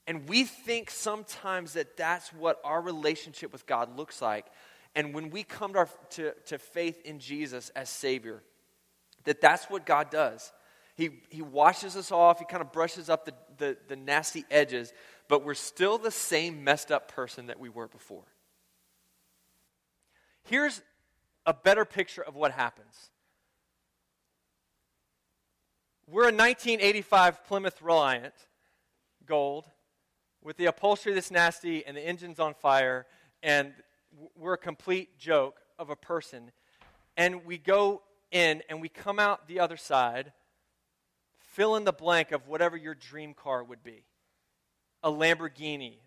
And 0.06 0.26
we 0.26 0.44
think 0.44 0.88
sometimes 0.90 1.74
that 1.74 1.98
that's 1.98 2.32
what 2.32 2.62
our 2.64 2.80
relationship 2.80 3.52
with 3.52 3.66
God 3.66 3.94
looks 3.94 4.22
like. 4.22 4.46
And 4.94 5.12
when 5.12 5.28
we 5.28 5.42
come 5.42 5.74
to, 5.74 5.80
our, 5.80 5.88
to, 6.12 6.32
to 6.46 6.56
faith 6.56 7.02
in 7.04 7.18
Jesus 7.18 7.68
as 7.76 7.90
Savior, 7.90 8.42
that 9.24 9.42
that's 9.42 9.66
what 9.66 9.84
God 9.84 10.08
does. 10.10 10.50
He, 10.94 11.10
he 11.28 11.42
washes 11.42 11.96
us 11.96 12.12
off, 12.12 12.38
He 12.38 12.44
kind 12.44 12.62
of 12.62 12.72
brushes 12.72 13.08
up 13.08 13.24
the, 13.24 13.34
the, 13.58 13.76
the 13.88 13.96
nasty 13.96 14.44
edges, 14.50 14.92
but 15.28 15.44
we're 15.44 15.54
still 15.54 15.98
the 15.98 16.10
same 16.10 16.62
messed 16.62 16.92
up 16.92 17.10
person 17.10 17.46
that 17.46 17.58
we 17.58 17.68
were 17.68 17.88
before. 17.88 18.24
Here's 20.44 20.82
a 21.46 21.54
better 21.54 21.84
picture 21.84 22.22
of 22.22 22.34
what 22.34 22.52
happens. 22.52 23.10
We're 26.06 26.24
a 26.24 26.36
1985 26.36 27.44
Plymouth 27.44 27.80
Reliant 27.80 28.34
gold 29.26 29.64
with 30.42 30.58
the 30.58 30.66
upholstery 30.66 31.14
that's 31.14 31.30
nasty 31.30 31.84
and 31.84 31.96
the 31.96 32.02
engine's 32.02 32.38
on 32.38 32.52
fire, 32.52 33.06
and 33.42 33.72
we're 34.36 34.52
a 34.52 34.58
complete 34.58 35.18
joke 35.18 35.60
of 35.78 35.88
a 35.88 35.96
person. 35.96 36.52
And 37.16 37.46
we 37.46 37.56
go 37.56 38.02
in 38.30 38.62
and 38.68 38.82
we 38.82 38.90
come 38.90 39.18
out 39.18 39.48
the 39.48 39.60
other 39.60 39.78
side, 39.78 40.32
fill 41.54 41.76
in 41.76 41.84
the 41.84 41.92
blank 41.92 42.32
of 42.32 42.48
whatever 42.48 42.76
your 42.76 42.94
dream 42.94 43.32
car 43.34 43.62
would 43.62 43.82
be 43.82 44.04
a 45.02 45.10
Lamborghini 45.10 45.98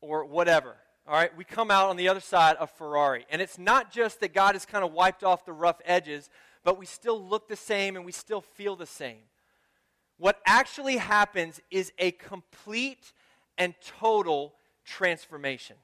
or 0.00 0.24
whatever. 0.24 0.76
All 1.06 1.14
right, 1.14 1.36
we 1.36 1.44
come 1.44 1.70
out 1.70 1.88
on 1.88 1.96
the 1.96 2.08
other 2.08 2.20
side 2.20 2.56
of 2.56 2.70
Ferrari. 2.70 3.24
And 3.30 3.40
it's 3.40 3.58
not 3.58 3.92
just 3.92 4.20
that 4.20 4.34
God 4.34 4.54
has 4.54 4.66
kind 4.66 4.84
of 4.84 4.92
wiped 4.92 5.24
off 5.24 5.44
the 5.44 5.52
rough 5.52 5.80
edges, 5.84 6.28
but 6.64 6.78
we 6.78 6.86
still 6.86 7.20
look 7.24 7.48
the 7.48 7.56
same 7.56 7.96
and 7.96 8.04
we 8.04 8.12
still 8.12 8.40
feel 8.40 8.76
the 8.76 8.86
same. 8.86 9.22
What 10.18 10.40
actually 10.44 10.96
happens 10.96 11.60
is 11.70 11.92
a 11.98 12.10
complete 12.12 13.12
and 13.58 13.74
total 13.98 14.54
transformation. 14.84 15.76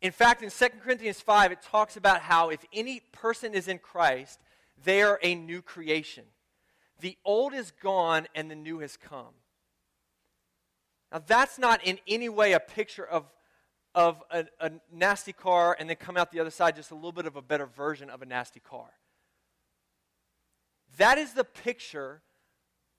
In 0.00 0.12
fact, 0.12 0.42
in 0.42 0.50
2 0.50 0.68
Corinthians 0.82 1.20
5, 1.20 1.52
it 1.52 1.62
talks 1.62 1.96
about 1.96 2.20
how 2.20 2.50
if 2.50 2.64
any 2.72 3.00
person 3.12 3.52
is 3.52 3.68
in 3.68 3.78
Christ, 3.78 4.38
they 4.84 5.02
are 5.02 5.18
a 5.22 5.34
new 5.34 5.62
creation. 5.62 6.24
The 7.00 7.16
old 7.24 7.54
is 7.54 7.70
gone 7.70 8.26
and 8.34 8.50
the 8.50 8.54
new 8.54 8.80
has 8.80 8.96
come. 8.96 9.34
Now, 11.12 11.22
that's 11.26 11.58
not 11.58 11.84
in 11.84 11.98
any 12.06 12.28
way 12.28 12.52
a 12.52 12.60
picture 12.60 13.06
of, 13.06 13.24
of 13.94 14.22
a, 14.30 14.46
a 14.60 14.72
nasty 14.92 15.32
car 15.32 15.76
and 15.78 15.88
then 15.88 15.96
come 15.96 16.16
out 16.16 16.32
the 16.32 16.40
other 16.40 16.50
side 16.50 16.76
just 16.76 16.90
a 16.90 16.94
little 16.94 17.12
bit 17.12 17.26
of 17.26 17.36
a 17.36 17.42
better 17.42 17.66
version 17.66 18.10
of 18.10 18.20
a 18.20 18.26
nasty 18.26 18.60
car. 18.60 18.90
That 20.98 21.18
is 21.18 21.32
the 21.32 21.44
picture 21.44 22.22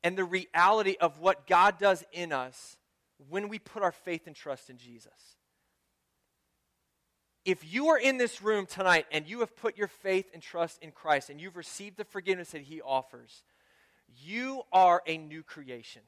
and 0.03 0.17
the 0.17 0.23
reality 0.23 0.95
of 0.99 1.19
what 1.19 1.45
God 1.45 1.77
does 1.77 2.03
in 2.11 2.31
us 2.31 2.77
when 3.29 3.49
we 3.49 3.59
put 3.59 3.83
our 3.83 3.91
faith 3.91 4.27
and 4.27 4.35
trust 4.35 4.69
in 4.69 4.77
Jesus. 4.77 5.35
If 7.49 7.73
you 7.73 7.87
are 7.87 7.97
in 7.97 8.19
this 8.19 8.43
room 8.43 8.67
tonight 8.67 9.07
and 9.11 9.27
you 9.27 9.39
have 9.39 9.55
put 9.55 9.75
your 9.75 9.87
faith 9.87 10.29
and 10.35 10.43
trust 10.43 10.83
in 10.83 10.91
Christ 10.91 11.31
and 11.31 11.41
you've 11.41 11.57
received 11.57 11.97
the 11.97 12.05
forgiveness 12.05 12.51
that 12.51 12.61
He 12.61 12.79
offers, 12.79 13.41
you 14.23 14.61
are 14.71 15.01
a 15.07 15.17
new 15.17 15.41
creation. 15.41 16.03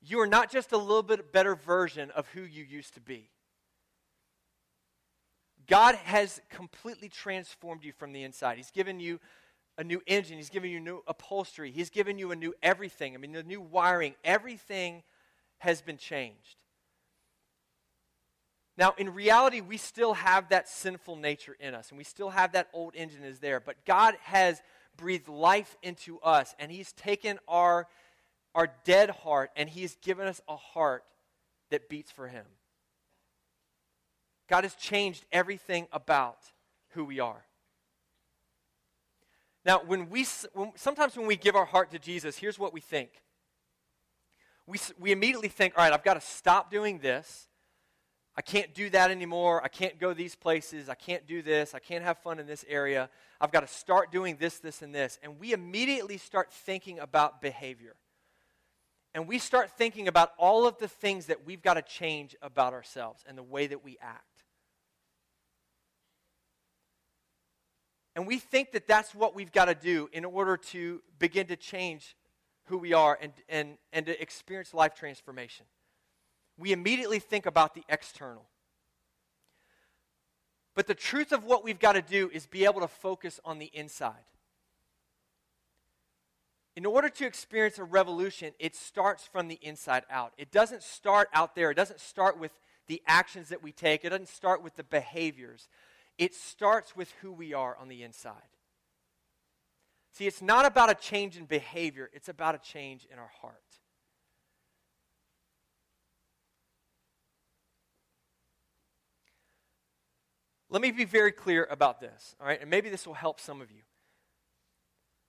You 0.00 0.20
are 0.20 0.28
not 0.28 0.48
just 0.48 0.70
a 0.70 0.78
little 0.78 1.02
bit 1.02 1.32
better 1.32 1.56
version 1.56 2.12
of 2.12 2.28
who 2.28 2.42
you 2.42 2.62
used 2.62 2.94
to 2.94 3.00
be. 3.00 3.30
God 5.66 5.96
has 5.96 6.40
completely 6.50 7.08
transformed 7.08 7.82
you 7.82 7.90
from 7.90 8.12
the 8.12 8.22
inside. 8.22 8.58
He's 8.58 8.70
given 8.70 9.00
you 9.00 9.18
a 9.76 9.82
new 9.82 10.02
engine, 10.06 10.36
He's 10.36 10.50
given 10.50 10.70
you 10.70 10.78
new 10.78 11.02
upholstery, 11.08 11.72
He's 11.72 11.90
given 11.90 12.16
you 12.16 12.30
a 12.30 12.36
new 12.36 12.54
everything. 12.62 13.16
I 13.16 13.18
mean, 13.18 13.32
the 13.32 13.42
new 13.42 13.60
wiring, 13.60 14.14
everything 14.22 15.02
has 15.58 15.82
been 15.82 15.96
changed. 15.96 16.58
Now, 18.80 18.94
in 18.96 19.12
reality, 19.12 19.60
we 19.60 19.76
still 19.76 20.14
have 20.14 20.48
that 20.48 20.66
sinful 20.66 21.16
nature 21.16 21.54
in 21.60 21.74
us, 21.74 21.90
and 21.90 21.98
we 21.98 22.04
still 22.04 22.30
have 22.30 22.52
that 22.52 22.70
old 22.72 22.96
engine 22.96 23.24
is 23.24 23.38
there, 23.38 23.60
but 23.60 23.84
God 23.84 24.16
has 24.22 24.62
breathed 24.96 25.28
life 25.28 25.76
into 25.82 26.18
us, 26.20 26.54
and 26.58 26.72
He's 26.72 26.92
taken 26.92 27.38
our, 27.46 27.88
our 28.54 28.72
dead 28.84 29.10
heart 29.10 29.50
and 29.54 29.68
He's 29.68 29.96
given 29.96 30.26
us 30.26 30.40
a 30.48 30.56
heart 30.56 31.04
that 31.68 31.90
beats 31.90 32.10
for 32.10 32.26
Him. 32.26 32.46
God 34.48 34.64
has 34.64 34.74
changed 34.76 35.26
everything 35.30 35.86
about 35.92 36.38
who 36.92 37.04
we 37.04 37.20
are. 37.20 37.44
Now, 39.62 39.82
when 39.86 40.08
we 40.08 40.26
when, 40.54 40.72
sometimes 40.76 41.18
when 41.18 41.26
we 41.26 41.36
give 41.36 41.54
our 41.54 41.66
heart 41.66 41.90
to 41.90 41.98
Jesus, 41.98 42.38
here's 42.38 42.58
what 42.58 42.72
we 42.72 42.80
think. 42.80 43.10
We, 44.66 44.78
we 44.98 45.12
immediately 45.12 45.48
think, 45.48 45.74
all 45.76 45.84
right, 45.84 45.92
I've 45.92 46.02
got 46.02 46.14
to 46.14 46.22
stop 46.22 46.70
doing 46.70 47.00
this. 47.00 47.46
I 48.36 48.42
can't 48.42 48.72
do 48.74 48.88
that 48.90 49.10
anymore. 49.10 49.62
I 49.62 49.68
can't 49.68 49.98
go 49.98 50.14
these 50.14 50.34
places. 50.34 50.88
I 50.88 50.94
can't 50.94 51.26
do 51.26 51.42
this. 51.42 51.74
I 51.74 51.78
can't 51.78 52.04
have 52.04 52.18
fun 52.18 52.38
in 52.38 52.46
this 52.46 52.64
area. 52.68 53.10
I've 53.40 53.50
got 53.50 53.60
to 53.60 53.66
start 53.66 54.12
doing 54.12 54.36
this, 54.38 54.58
this, 54.58 54.82
and 54.82 54.94
this. 54.94 55.18
And 55.22 55.38
we 55.38 55.52
immediately 55.52 56.16
start 56.16 56.52
thinking 56.52 56.98
about 57.00 57.42
behavior. 57.42 57.96
And 59.14 59.26
we 59.26 59.38
start 59.38 59.72
thinking 59.72 60.06
about 60.06 60.32
all 60.38 60.66
of 60.66 60.78
the 60.78 60.86
things 60.86 61.26
that 61.26 61.44
we've 61.44 61.62
got 61.62 61.74
to 61.74 61.82
change 61.82 62.36
about 62.40 62.72
ourselves 62.72 63.24
and 63.28 63.36
the 63.36 63.42
way 63.42 63.66
that 63.66 63.84
we 63.84 63.98
act. 64.00 64.24
And 68.14 68.26
we 68.26 68.38
think 68.38 68.72
that 68.72 68.86
that's 68.86 69.14
what 69.14 69.34
we've 69.34 69.52
got 69.52 69.66
to 69.66 69.74
do 69.74 70.08
in 70.12 70.24
order 70.24 70.56
to 70.56 71.02
begin 71.18 71.46
to 71.48 71.56
change 71.56 72.16
who 72.64 72.78
we 72.78 72.92
are 72.92 73.18
and, 73.20 73.32
and, 73.48 73.78
and 73.92 74.06
to 74.06 74.20
experience 74.22 74.72
life 74.72 74.94
transformation. 74.94 75.66
We 76.60 76.72
immediately 76.72 77.18
think 77.18 77.46
about 77.46 77.74
the 77.74 77.84
external. 77.88 78.44
But 80.74 80.86
the 80.86 80.94
truth 80.94 81.32
of 81.32 81.44
what 81.44 81.64
we've 81.64 81.78
got 81.78 81.94
to 81.94 82.02
do 82.02 82.30
is 82.32 82.46
be 82.46 82.66
able 82.66 82.82
to 82.82 82.88
focus 82.88 83.40
on 83.44 83.58
the 83.58 83.70
inside. 83.72 84.12
In 86.76 86.84
order 86.86 87.08
to 87.08 87.26
experience 87.26 87.78
a 87.78 87.84
revolution, 87.84 88.52
it 88.58 88.76
starts 88.76 89.26
from 89.26 89.48
the 89.48 89.58
inside 89.62 90.04
out. 90.10 90.32
It 90.36 90.52
doesn't 90.52 90.82
start 90.82 91.28
out 91.32 91.54
there. 91.54 91.70
It 91.70 91.76
doesn't 91.76 91.98
start 91.98 92.38
with 92.38 92.52
the 92.86 93.02
actions 93.06 93.48
that 93.48 93.62
we 93.62 93.72
take. 93.72 94.04
It 94.04 94.10
doesn't 94.10 94.28
start 94.28 94.62
with 94.62 94.76
the 94.76 94.84
behaviors. 94.84 95.68
It 96.18 96.34
starts 96.34 96.94
with 96.94 97.10
who 97.22 97.32
we 97.32 97.54
are 97.54 97.74
on 97.76 97.88
the 97.88 98.02
inside. 98.02 98.34
See, 100.12 100.26
it's 100.26 100.42
not 100.42 100.66
about 100.66 100.90
a 100.90 100.94
change 100.94 101.38
in 101.38 101.46
behavior, 101.46 102.10
it's 102.12 102.28
about 102.28 102.54
a 102.54 102.58
change 102.58 103.06
in 103.10 103.18
our 103.18 103.30
heart. 103.40 103.79
Let 110.70 110.80
me 110.80 110.92
be 110.92 111.04
very 111.04 111.32
clear 111.32 111.66
about 111.68 112.00
this, 112.00 112.36
all 112.40 112.46
right? 112.46 112.60
And 112.60 112.70
maybe 112.70 112.88
this 112.88 113.06
will 113.06 113.14
help 113.14 113.40
some 113.40 113.60
of 113.60 113.72
you. 113.72 113.82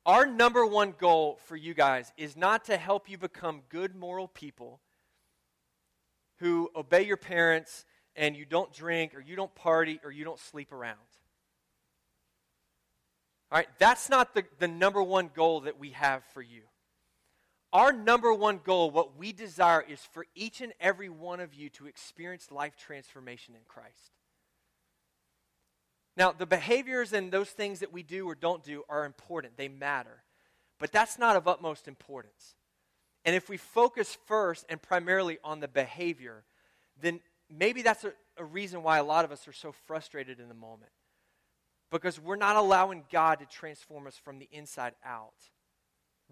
Our 0.06 0.26
number 0.26 0.66
one 0.66 0.94
goal 0.98 1.40
for 1.46 1.56
you 1.56 1.74
guys 1.74 2.12
is 2.16 2.38
not 2.38 2.66
to 2.66 2.78
help 2.78 3.10
you 3.10 3.18
become 3.18 3.62
good 3.70 3.96
moral 3.96 4.28
people 4.28 4.80
who 6.40 6.70
obey 6.76 7.04
your 7.04 7.18
parents 7.18 7.86
and 8.16 8.36
you 8.36 8.46
don't 8.46 8.72
drink 8.74 9.16
or 9.16 9.22
you 9.22 9.36
don't 9.36 9.54
party 9.56 10.00
or 10.04 10.12
you 10.12 10.24
don't 10.24 10.40
sleep 10.40 10.72
around. 10.72 10.98
All 13.52 13.58
right, 13.58 13.68
that's 13.80 14.10
not 14.10 14.34
the, 14.34 14.44
the 14.60 14.68
number 14.68 15.04
one 15.04 15.30
goal 15.34 15.62
that 15.62 15.80
we 15.80 15.90
have 15.92 16.24
for 16.34 16.42
you. 16.42 16.62
Our 17.74 17.92
number 17.92 18.34
one 18.34 18.60
goal, 18.64 18.92
what 18.92 19.18
we 19.18 19.32
desire, 19.32 19.84
is 19.88 20.00
for 20.00 20.26
each 20.36 20.62
and 20.62 20.74
every 20.80 21.10
one 21.10 21.40
of 21.40 21.54
you 21.54 21.70
to 21.72 21.88
experience 21.88 22.52
life 22.52 22.76
transformation 22.76 23.56
in 23.56 23.62
Christ. 23.68 24.12
Now, 26.18 26.32
the 26.32 26.46
behaviors 26.46 27.14
and 27.14 27.32
those 27.32 27.50
things 27.50 27.80
that 27.80 27.94
we 27.94 28.04
do 28.04 28.28
or 28.28 28.36
don't 28.36 28.64
do 28.64 28.84
are 28.90 29.06
important, 29.06 29.58
they 29.58 29.70
matter. 29.70 30.24
But 30.80 30.92
that's 30.92 31.18
not 31.18 31.36
of 31.36 31.48
utmost 31.48 31.88
importance. 31.88 32.56
And 33.24 33.36
if 33.36 33.50
we 33.50 33.58
focus 33.58 34.18
first 34.26 34.66
and 34.68 34.82
primarily 34.82 35.38
on 35.44 35.60
the 35.60 35.68
behavior, 35.68 36.44
then 37.00 37.22
maybe 37.50 37.82
that's 37.82 38.04
a, 38.04 38.14
a, 38.38 38.44
reason 38.44 38.82
why 38.84 38.98
a 38.98 39.04
lot 39.04 39.24
of 39.24 39.32
us 39.32 39.48
are 39.48 39.54
so 39.54 39.72
frustrated 39.72 40.40
in 40.40 40.48
the 40.48 40.56
moment. 40.56 40.92
Because 41.92 42.20
we're 42.20 42.36
not 42.36 42.56
allowing 42.56 43.04
God 43.12 43.40
to 43.40 43.46
transform 43.46 44.08
us 44.08 44.18
from 44.18 44.40
the 44.40 44.50
inside 44.52 44.94
out. 45.06 45.34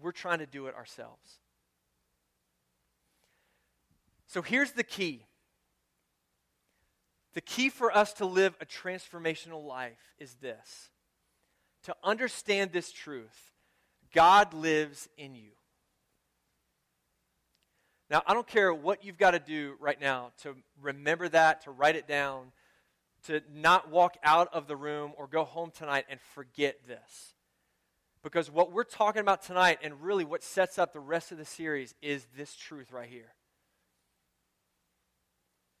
We're 0.00 0.12
trying 0.12 0.38
to 0.38 0.46
do 0.46 0.66
it 0.66 0.74
ourselves. 0.74 1.38
So 4.26 4.42
here's 4.42 4.72
the 4.72 4.84
key 4.84 5.26
the 7.34 7.40
key 7.40 7.68
for 7.68 7.96
us 7.96 8.12
to 8.14 8.26
live 8.26 8.56
a 8.60 8.66
transformational 8.66 9.64
life 9.64 10.14
is 10.18 10.34
this 10.40 10.90
to 11.84 11.94
understand 12.04 12.72
this 12.72 12.92
truth 12.92 13.52
God 14.12 14.52
lives 14.52 15.08
in 15.16 15.34
you. 15.34 15.50
Now, 18.10 18.22
I 18.26 18.34
don't 18.34 18.46
care 18.46 18.74
what 18.74 19.04
you've 19.04 19.18
got 19.18 19.30
to 19.32 19.38
do 19.38 19.76
right 19.78 20.00
now 20.00 20.32
to 20.42 20.56
remember 20.82 21.28
that, 21.28 21.62
to 21.62 21.70
write 21.70 21.94
it 21.94 22.08
down, 22.08 22.50
to 23.26 23.40
not 23.54 23.88
walk 23.88 24.16
out 24.24 24.48
of 24.52 24.66
the 24.66 24.74
room 24.74 25.12
or 25.16 25.28
go 25.28 25.44
home 25.44 25.70
tonight 25.70 26.06
and 26.10 26.20
forget 26.34 26.78
this. 26.88 27.34
Because 28.22 28.50
what 28.50 28.72
we're 28.72 28.82
talking 28.82 29.20
about 29.20 29.42
tonight, 29.42 29.78
and 29.82 30.02
really 30.02 30.24
what 30.24 30.42
sets 30.42 30.78
up 30.78 30.92
the 30.92 31.00
rest 31.00 31.30
of 31.30 31.38
the 31.38 31.44
series, 31.44 31.94
is 32.02 32.26
this 32.36 32.56
truth 32.56 32.92
right 32.92 33.08
here 33.08 33.32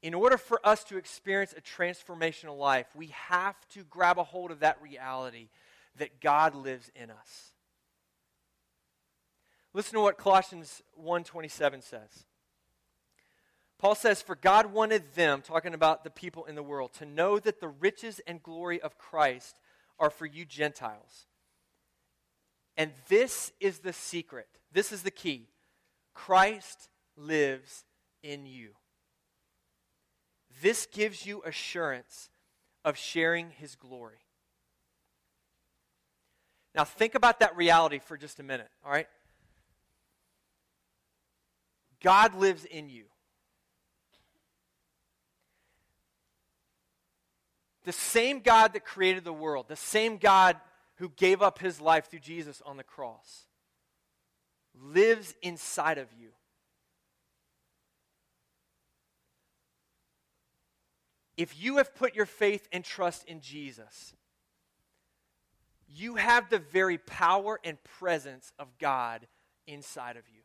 in 0.02 0.14
order 0.14 0.38
for 0.38 0.64
us 0.66 0.82
to 0.84 0.96
experience 0.96 1.54
a 1.56 1.60
transformational 1.60 2.58
life, 2.58 2.86
we 2.94 3.08
have 3.08 3.56
to 3.70 3.84
grab 3.84 4.18
a 4.18 4.24
hold 4.24 4.50
of 4.50 4.60
that 4.60 4.80
reality 4.80 5.48
that 5.96 6.20
God 6.20 6.54
lives 6.54 6.90
in 6.94 7.10
us. 7.10 7.52
Listen 9.72 9.94
to 9.94 10.00
what 10.00 10.18
Colossians 10.18 10.82
1:27 10.96 11.82
says. 11.82 12.24
Paul 13.78 13.94
says, 13.94 14.20
For 14.20 14.34
God 14.34 14.66
wanted 14.66 15.14
them, 15.14 15.40
talking 15.40 15.72
about 15.72 16.04
the 16.04 16.10
people 16.10 16.44
in 16.44 16.54
the 16.54 16.62
world, 16.62 16.92
to 16.94 17.06
know 17.06 17.38
that 17.38 17.60
the 17.60 17.68
riches 17.68 18.20
and 18.26 18.42
glory 18.42 18.80
of 18.80 18.98
Christ 18.98 19.58
are 19.98 20.10
for 20.10 20.26
you 20.26 20.44
Gentiles. 20.44 21.26
And 22.76 22.92
this 23.08 23.52
is 23.58 23.78
the 23.78 23.94
secret. 23.94 24.48
This 24.70 24.92
is 24.92 25.02
the 25.02 25.10
key. 25.10 25.48
Christ 26.12 26.90
lives 27.16 27.84
in 28.22 28.44
you. 28.44 28.70
This 30.60 30.86
gives 30.86 31.26
you 31.26 31.42
assurance 31.44 32.30
of 32.84 32.96
sharing 32.96 33.50
his 33.50 33.76
glory. 33.76 34.18
Now, 36.74 36.84
think 36.84 37.14
about 37.14 37.40
that 37.40 37.56
reality 37.56 37.98
for 37.98 38.16
just 38.16 38.38
a 38.38 38.42
minute, 38.42 38.68
all 38.84 38.92
right? 38.92 39.08
God 42.02 42.34
lives 42.34 42.64
in 42.64 42.88
you. 42.88 43.04
The 47.84 47.92
same 47.92 48.40
God 48.40 48.72
that 48.74 48.84
created 48.84 49.24
the 49.24 49.32
world, 49.32 49.66
the 49.68 49.76
same 49.76 50.16
God 50.16 50.56
who 50.96 51.08
gave 51.08 51.42
up 51.42 51.58
his 51.58 51.80
life 51.80 52.10
through 52.10 52.20
Jesus 52.20 52.62
on 52.64 52.76
the 52.76 52.84
cross, 52.84 53.46
lives 54.74 55.34
inside 55.42 55.98
of 55.98 56.08
you. 56.18 56.30
If 61.40 61.58
you 61.58 61.78
have 61.78 61.94
put 61.94 62.14
your 62.14 62.26
faith 62.26 62.68
and 62.70 62.84
trust 62.84 63.24
in 63.24 63.40
Jesus, 63.40 64.12
you 65.88 66.16
have 66.16 66.50
the 66.50 66.58
very 66.58 66.98
power 66.98 67.58
and 67.64 67.82
presence 67.82 68.52
of 68.58 68.68
God 68.78 69.26
inside 69.66 70.18
of 70.18 70.24
you. 70.28 70.42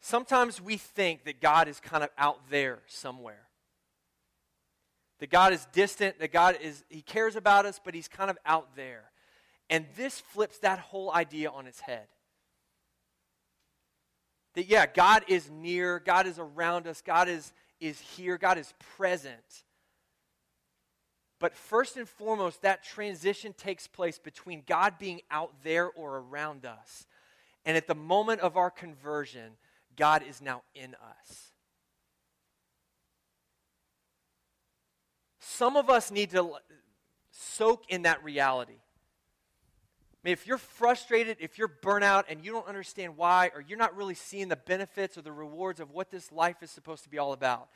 Sometimes 0.00 0.58
we 0.58 0.78
think 0.78 1.24
that 1.24 1.42
God 1.42 1.68
is 1.68 1.78
kind 1.78 2.02
of 2.02 2.08
out 2.16 2.48
there 2.48 2.78
somewhere. 2.86 3.46
That 5.18 5.28
God 5.28 5.52
is 5.52 5.66
distant, 5.74 6.18
that 6.18 6.32
God 6.32 6.56
is, 6.62 6.82
He 6.88 7.02
cares 7.02 7.36
about 7.36 7.66
us, 7.66 7.78
but 7.84 7.94
He's 7.94 8.08
kind 8.08 8.30
of 8.30 8.38
out 8.46 8.74
there. 8.74 9.10
And 9.68 9.84
this 9.96 10.18
flips 10.18 10.56
that 10.60 10.78
whole 10.78 11.12
idea 11.12 11.50
on 11.50 11.66
its 11.66 11.80
head. 11.80 12.06
That, 14.54 14.66
yeah, 14.66 14.86
God 14.86 15.24
is 15.28 15.50
near, 15.50 15.98
God 15.98 16.26
is 16.26 16.38
around 16.38 16.86
us, 16.86 17.00
God 17.00 17.28
is, 17.28 17.52
is 17.80 17.98
here, 18.00 18.36
God 18.38 18.58
is 18.58 18.72
present. 18.96 19.64
But 21.40 21.56
first 21.56 21.96
and 21.96 22.08
foremost, 22.08 22.62
that 22.62 22.84
transition 22.84 23.52
takes 23.52 23.88
place 23.88 24.18
between 24.18 24.62
God 24.66 24.94
being 24.98 25.22
out 25.30 25.52
there 25.64 25.90
or 25.90 26.18
around 26.18 26.64
us. 26.64 27.06
And 27.64 27.76
at 27.76 27.88
the 27.88 27.94
moment 27.94 28.40
of 28.42 28.56
our 28.56 28.70
conversion, 28.70 29.52
God 29.96 30.22
is 30.28 30.40
now 30.40 30.62
in 30.74 30.94
us. 30.94 31.52
Some 35.40 35.76
of 35.76 35.90
us 35.90 36.10
need 36.10 36.30
to 36.30 36.52
soak 37.30 37.84
in 37.88 38.02
that 38.02 38.22
reality 38.22 38.81
mean, 40.24 40.32
if 40.32 40.46
you're 40.46 40.58
frustrated, 40.58 41.38
if 41.40 41.58
you're 41.58 41.68
burnout 41.68 42.24
and 42.28 42.44
you 42.44 42.52
don't 42.52 42.66
understand 42.66 43.16
why, 43.16 43.50
or 43.54 43.60
you're 43.60 43.78
not 43.78 43.96
really 43.96 44.14
seeing 44.14 44.48
the 44.48 44.56
benefits 44.56 45.18
or 45.18 45.22
the 45.22 45.32
rewards 45.32 45.80
of 45.80 45.90
what 45.90 46.10
this 46.10 46.30
life 46.30 46.62
is 46.62 46.70
supposed 46.70 47.02
to 47.04 47.10
be 47.10 47.18
all 47.18 47.32
about, 47.32 47.68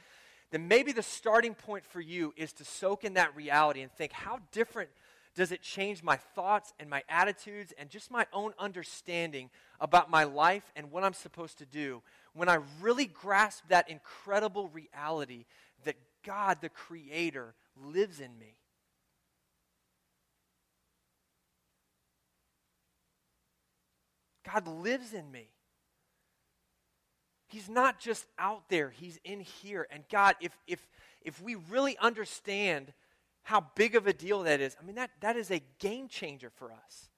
then 0.50 0.68
maybe 0.68 0.92
the 0.92 1.02
starting 1.02 1.54
point 1.54 1.84
for 1.84 2.00
you 2.00 2.32
is 2.36 2.52
to 2.54 2.64
soak 2.64 3.04
in 3.04 3.14
that 3.14 3.34
reality 3.34 3.82
and 3.82 3.90
think, 3.90 4.12
how 4.12 4.38
different 4.52 4.90
does 5.34 5.52
it 5.52 5.60
change 5.60 6.02
my 6.02 6.16
thoughts 6.16 6.72
and 6.80 6.88
my 6.88 7.02
attitudes 7.08 7.72
and 7.78 7.90
just 7.90 8.10
my 8.10 8.26
own 8.32 8.52
understanding 8.58 9.50
about 9.80 10.08
my 10.08 10.24
life 10.24 10.72
and 10.74 10.90
what 10.90 11.04
I'm 11.04 11.12
supposed 11.12 11.58
to 11.58 11.66
do 11.66 12.02
when 12.32 12.48
I 12.48 12.58
really 12.80 13.06
grasp 13.06 13.64
that 13.68 13.90
incredible 13.90 14.68
reality 14.68 15.44
that 15.84 15.96
God, 16.24 16.58
the 16.60 16.68
Creator, 16.70 17.54
lives 17.84 18.20
in 18.20 18.38
me? 18.38 18.56
God 24.54 24.68
lives 24.68 25.12
in 25.12 25.30
me. 25.30 25.48
He's 27.48 27.68
not 27.68 27.98
just 27.98 28.26
out 28.38 28.68
there, 28.68 28.90
He's 28.90 29.18
in 29.24 29.40
here. 29.40 29.86
And 29.90 30.04
God, 30.10 30.36
if, 30.40 30.56
if, 30.66 30.86
if 31.22 31.40
we 31.42 31.54
really 31.54 31.96
understand 31.98 32.92
how 33.42 33.66
big 33.76 33.94
of 33.94 34.06
a 34.06 34.12
deal 34.12 34.42
that 34.42 34.60
is, 34.60 34.76
I 34.80 34.84
mean, 34.84 34.96
that, 34.96 35.10
that 35.20 35.36
is 35.36 35.50
a 35.50 35.60
game 35.78 36.08
changer 36.08 36.50
for 36.50 36.72
us. 36.72 37.08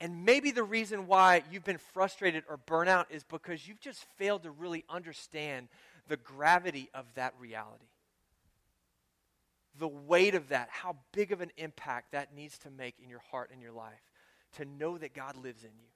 And 0.00 0.24
maybe 0.24 0.50
the 0.50 0.64
reason 0.64 1.06
why 1.06 1.42
you've 1.52 1.64
been 1.64 1.78
frustrated 1.78 2.44
or 2.48 2.58
burnout 2.58 3.06
is 3.10 3.22
because 3.22 3.68
you've 3.68 3.80
just 3.80 4.04
failed 4.16 4.44
to 4.44 4.50
really 4.50 4.84
understand 4.88 5.68
the 6.08 6.16
gravity 6.16 6.88
of 6.94 7.04
that 7.14 7.34
reality. 7.38 7.84
the 9.78 9.88
weight 9.88 10.34
of 10.34 10.48
that, 10.48 10.68
how 10.70 10.96
big 11.12 11.32
of 11.32 11.40
an 11.40 11.50
impact 11.56 12.12
that 12.12 12.34
needs 12.34 12.58
to 12.58 12.70
make 12.70 12.94
in 13.02 13.08
your 13.08 13.22
heart 13.30 13.50
and 13.52 13.62
your 13.62 13.72
life 13.72 14.09
to 14.56 14.64
know 14.64 14.98
that 14.98 15.14
God 15.14 15.36
lives 15.36 15.62
in 15.64 15.70
you. 15.78 15.90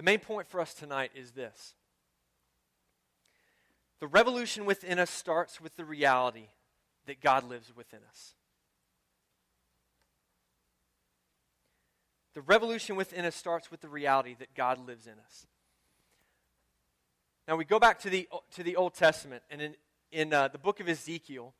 The 0.00 0.04
main 0.04 0.18
point 0.18 0.48
for 0.48 0.62
us 0.62 0.72
tonight 0.72 1.10
is 1.14 1.32
this 1.32 1.74
the 4.00 4.06
revolution 4.06 4.64
within 4.64 4.98
us 4.98 5.10
starts 5.10 5.60
with 5.60 5.76
the 5.76 5.84
reality 5.84 6.48
that 7.04 7.20
God 7.20 7.44
lives 7.44 7.76
within 7.76 8.00
us. 8.08 8.34
The 12.40 12.46
revolution 12.46 12.96
within 12.96 13.26
us 13.26 13.36
starts 13.36 13.70
with 13.70 13.82
the 13.82 13.88
reality 13.90 14.34
that 14.38 14.54
God 14.54 14.86
lives 14.86 15.06
in 15.06 15.12
us. 15.12 15.46
Now 17.46 17.56
we 17.56 17.66
go 17.66 17.78
back 17.78 17.98
to 18.00 18.08
the, 18.08 18.26
to 18.54 18.62
the 18.62 18.76
Old 18.76 18.94
Testament, 18.94 19.42
and 19.50 19.60
in, 19.60 19.74
in 20.10 20.32
uh, 20.32 20.48
the 20.48 20.56
book 20.56 20.80
of 20.80 20.88
Ezekiel, 20.88 21.52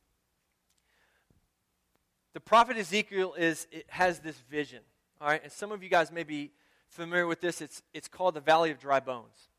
the 2.32 2.40
prophet 2.40 2.78
Ezekiel 2.78 3.34
is, 3.34 3.66
has 3.88 4.20
this 4.20 4.38
vision. 4.50 4.80
All 5.20 5.28
right, 5.28 5.42
and 5.42 5.52
some 5.52 5.70
of 5.70 5.82
you 5.82 5.90
guys 5.90 6.10
may 6.10 6.22
be 6.22 6.50
familiar 6.88 7.26
with 7.26 7.42
this. 7.42 7.60
It's, 7.60 7.82
it's 7.92 8.08
called 8.08 8.32
the 8.32 8.40
Valley 8.40 8.70
of 8.70 8.78
Dry 8.78 9.00
Bones. 9.00 9.50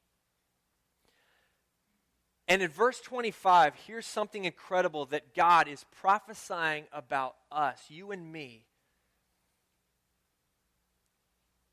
And 2.48 2.64
in 2.64 2.70
verse 2.72 3.00
25, 3.00 3.76
here's 3.86 4.08
something 4.08 4.46
incredible 4.46 5.06
that 5.06 5.36
God 5.36 5.68
is 5.68 5.86
prophesying 5.92 6.86
about 6.92 7.36
us, 7.52 7.80
you 7.90 8.10
and 8.10 8.34
me, 8.34 8.66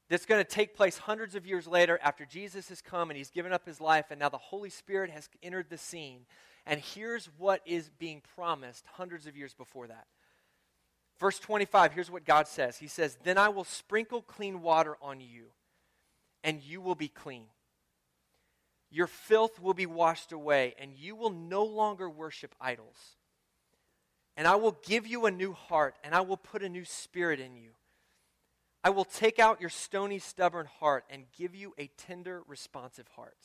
that's 0.09 0.27
going 0.27 0.43
to 0.43 0.51
take 0.51 0.75
place 0.75 0.97
hundreds 0.99 1.35
of 1.35 1.47
years 1.47 1.67
later 1.67 1.99
after 2.03 2.25
Jesus 2.25 2.69
has 2.71 2.81
come 2.81 3.11
and 3.11 3.17
he's 3.17 3.31
given 3.31 3.53
up 3.53 3.67
his 3.67 3.81
life, 3.81 4.07
and 4.11 4.19
now 4.19 4.29
the 4.29 4.39
Holy 4.39 4.71
Spirit 4.71 5.11
has 5.11 5.29
entered 5.43 5.67
the 5.69 5.79
scene. 5.79 6.21
And 6.67 6.81
here's 6.81 7.27
what 7.39 7.61
is 7.67 7.91
being 7.99 8.23
promised 8.35 8.85
hundreds 8.93 9.27
of 9.27 9.37
years 9.37 9.55
before 9.55 9.87
that. 9.89 10.07
Verse 11.19 11.39
25, 11.39 11.93
here's 11.93 12.11
what 12.11 12.25
God 12.25 12.47
says 12.47 12.79
He 12.79 12.87
says, 12.87 13.19
Then 13.23 13.39
I 13.39 13.49
will 13.49 13.65
sprinkle 13.65 14.23
clean 14.23 14.63
water 14.63 14.97
on 15.03 15.21
you, 15.21 15.47
and 16.43 16.63
you 16.63 16.81
will 16.81 16.95
be 16.95 17.09
clean. 17.09 17.47
Your 18.91 19.07
filth 19.07 19.61
will 19.61 19.75
be 19.75 19.87
washed 19.87 20.33
away, 20.33 20.75
and 20.79 20.93
you 20.95 21.15
will 21.15 21.31
no 21.31 21.65
longer 21.65 22.09
worship 22.09 22.55
idols. 22.61 23.17
And 24.37 24.47
I 24.47 24.55
will 24.55 24.79
give 24.87 25.07
you 25.07 25.27
a 25.27 25.31
new 25.31 25.53
heart, 25.53 25.97
and 26.03 26.15
I 26.15 26.23
will 26.23 26.37
put 26.37 26.63
a 26.63 26.69
new 26.69 26.85
spirit 26.85 27.41
in 27.41 27.57
you. 27.57 27.71
I 28.85 28.91
will 28.91 29.05
take 29.05 29.39
out 29.39 29.61
your 29.61 29.71
stony, 29.71 30.19
stubborn 30.19 30.67
heart 30.81 31.05
and 31.11 31.25
give 31.37 31.55
you 31.55 31.75
a 31.79 31.91
tender, 31.99 32.43
responsive 32.47 33.09
heart. 33.09 33.37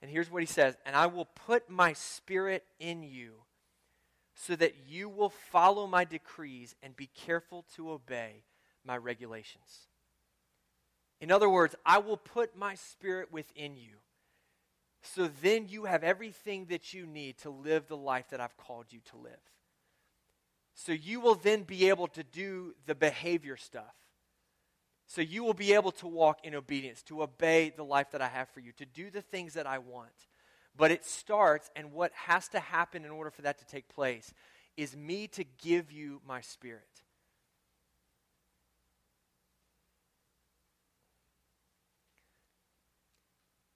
And 0.00 0.10
here's 0.10 0.30
what 0.30 0.42
he 0.42 0.46
says 0.46 0.76
And 0.84 0.96
I 0.96 1.06
will 1.06 1.24
put 1.24 1.70
my 1.70 1.92
spirit 1.92 2.64
in 2.78 3.02
you 3.02 3.34
so 4.34 4.56
that 4.56 4.74
you 4.86 5.08
will 5.08 5.30
follow 5.30 5.86
my 5.86 6.04
decrees 6.04 6.74
and 6.82 6.96
be 6.96 7.08
careful 7.14 7.64
to 7.76 7.90
obey 7.90 8.42
my 8.84 8.96
regulations. 8.96 9.88
In 11.20 11.30
other 11.30 11.48
words, 11.48 11.74
I 11.86 11.98
will 11.98 12.16
put 12.16 12.56
my 12.56 12.74
spirit 12.74 13.32
within 13.32 13.76
you. 13.76 13.96
So 15.02 15.28
then 15.42 15.68
you 15.68 15.84
have 15.84 16.02
everything 16.02 16.66
that 16.66 16.92
you 16.92 17.06
need 17.06 17.38
to 17.38 17.50
live 17.50 17.86
the 17.86 17.96
life 17.96 18.30
that 18.30 18.40
I've 18.40 18.56
called 18.56 18.86
you 18.90 19.00
to 19.10 19.18
live. 19.18 19.32
So 20.74 20.92
you 20.92 21.20
will 21.20 21.36
then 21.36 21.62
be 21.62 21.88
able 21.88 22.08
to 22.08 22.22
do 22.22 22.74
the 22.86 22.94
behavior 22.94 23.56
stuff. 23.56 23.94
So 25.06 25.20
you 25.20 25.44
will 25.44 25.54
be 25.54 25.74
able 25.74 25.92
to 25.92 26.08
walk 26.08 26.40
in 26.44 26.54
obedience, 26.54 27.02
to 27.04 27.22
obey 27.22 27.72
the 27.74 27.84
life 27.84 28.10
that 28.12 28.22
I 28.22 28.28
have 28.28 28.48
for 28.48 28.60
you, 28.60 28.72
to 28.72 28.86
do 28.86 29.10
the 29.10 29.22
things 29.22 29.54
that 29.54 29.66
I 29.66 29.78
want. 29.78 30.28
But 30.76 30.90
it 30.90 31.04
starts, 31.04 31.70
and 31.76 31.92
what 31.92 32.10
has 32.12 32.48
to 32.48 32.60
happen 32.60 33.04
in 33.04 33.10
order 33.10 33.30
for 33.30 33.42
that 33.42 33.58
to 33.58 33.66
take 33.66 33.88
place 33.88 34.32
is 34.76 34.96
me 34.96 35.28
to 35.28 35.44
give 35.62 35.92
you 35.92 36.20
my 36.26 36.40
spirit. 36.40 36.82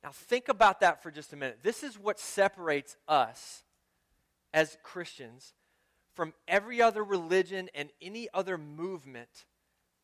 Now, 0.02 0.10
think 0.10 0.48
about 0.48 0.80
that 0.80 1.02
for 1.02 1.10
just 1.10 1.32
a 1.32 1.36
minute. 1.36 1.58
This 1.62 1.82
is 1.82 1.98
what 1.98 2.18
separates 2.18 2.96
us 3.06 3.62
as 4.52 4.78
Christians 4.82 5.52
from 6.18 6.34
every 6.48 6.82
other 6.82 7.04
religion 7.04 7.70
and 7.76 7.90
any 8.02 8.26
other 8.34 8.58
movement 8.58 9.46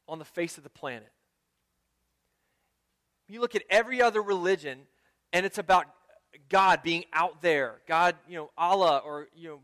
on 0.07 0.21
the 0.21 0.25
face 0.25 0.57
of 0.57 0.63
the 0.63 0.71
planet. 0.71 1.11
You 3.29 3.41
look 3.41 3.57
at 3.57 3.65
every 3.69 4.01
other 4.01 4.23
religion, 4.23 4.83
and 5.33 5.45
it's 5.45 5.59
about 5.59 5.87
God 6.49 6.85
being 6.85 7.03
out 7.13 7.43
there. 7.43 7.81
God, 7.89 8.15
you 8.29 8.37
know, 8.37 8.51
Allah, 8.57 9.03
or, 9.05 9.27
you 9.35 9.49
know, 9.49 9.61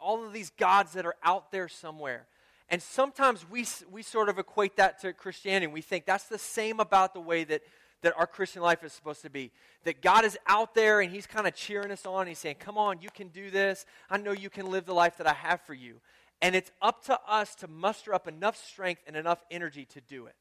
all 0.00 0.24
of 0.24 0.32
these 0.32 0.50
gods 0.50 0.92
that 0.92 1.04
are 1.04 1.16
out 1.24 1.50
there 1.50 1.66
somewhere. 1.66 2.28
And 2.68 2.80
sometimes 2.80 3.44
we, 3.50 3.66
we 3.90 4.04
sort 4.04 4.28
of 4.28 4.38
equate 4.38 4.76
that 4.76 5.00
to 5.00 5.12
Christianity. 5.12 5.66
We 5.66 5.82
think 5.82 6.06
that's 6.06 6.28
the 6.28 6.38
same 6.38 6.78
about 6.78 7.12
the 7.12 7.20
way 7.20 7.42
that 7.42 7.62
that 8.02 8.14
our 8.16 8.26
Christian 8.26 8.62
life 8.62 8.84
is 8.84 8.92
supposed 8.92 9.22
to 9.22 9.30
be. 9.30 9.50
That 9.84 10.02
God 10.02 10.24
is 10.24 10.38
out 10.46 10.74
there 10.74 11.00
and 11.00 11.10
He's 11.10 11.26
kind 11.26 11.46
of 11.46 11.54
cheering 11.54 11.90
us 11.90 12.04
on. 12.04 12.26
He's 12.26 12.38
saying, 12.38 12.56
Come 12.58 12.76
on, 12.76 13.00
you 13.00 13.08
can 13.10 13.28
do 13.28 13.50
this. 13.50 13.86
I 14.10 14.18
know 14.18 14.32
you 14.32 14.50
can 14.50 14.70
live 14.70 14.84
the 14.84 14.94
life 14.94 15.16
that 15.18 15.26
I 15.26 15.32
have 15.32 15.60
for 15.62 15.74
you. 15.74 16.00
And 16.40 16.56
it's 16.56 16.72
up 16.82 17.04
to 17.04 17.18
us 17.26 17.54
to 17.56 17.68
muster 17.68 18.12
up 18.12 18.26
enough 18.26 18.56
strength 18.56 19.02
and 19.06 19.16
enough 19.16 19.42
energy 19.50 19.84
to 19.86 20.00
do 20.00 20.26
it. 20.26 20.34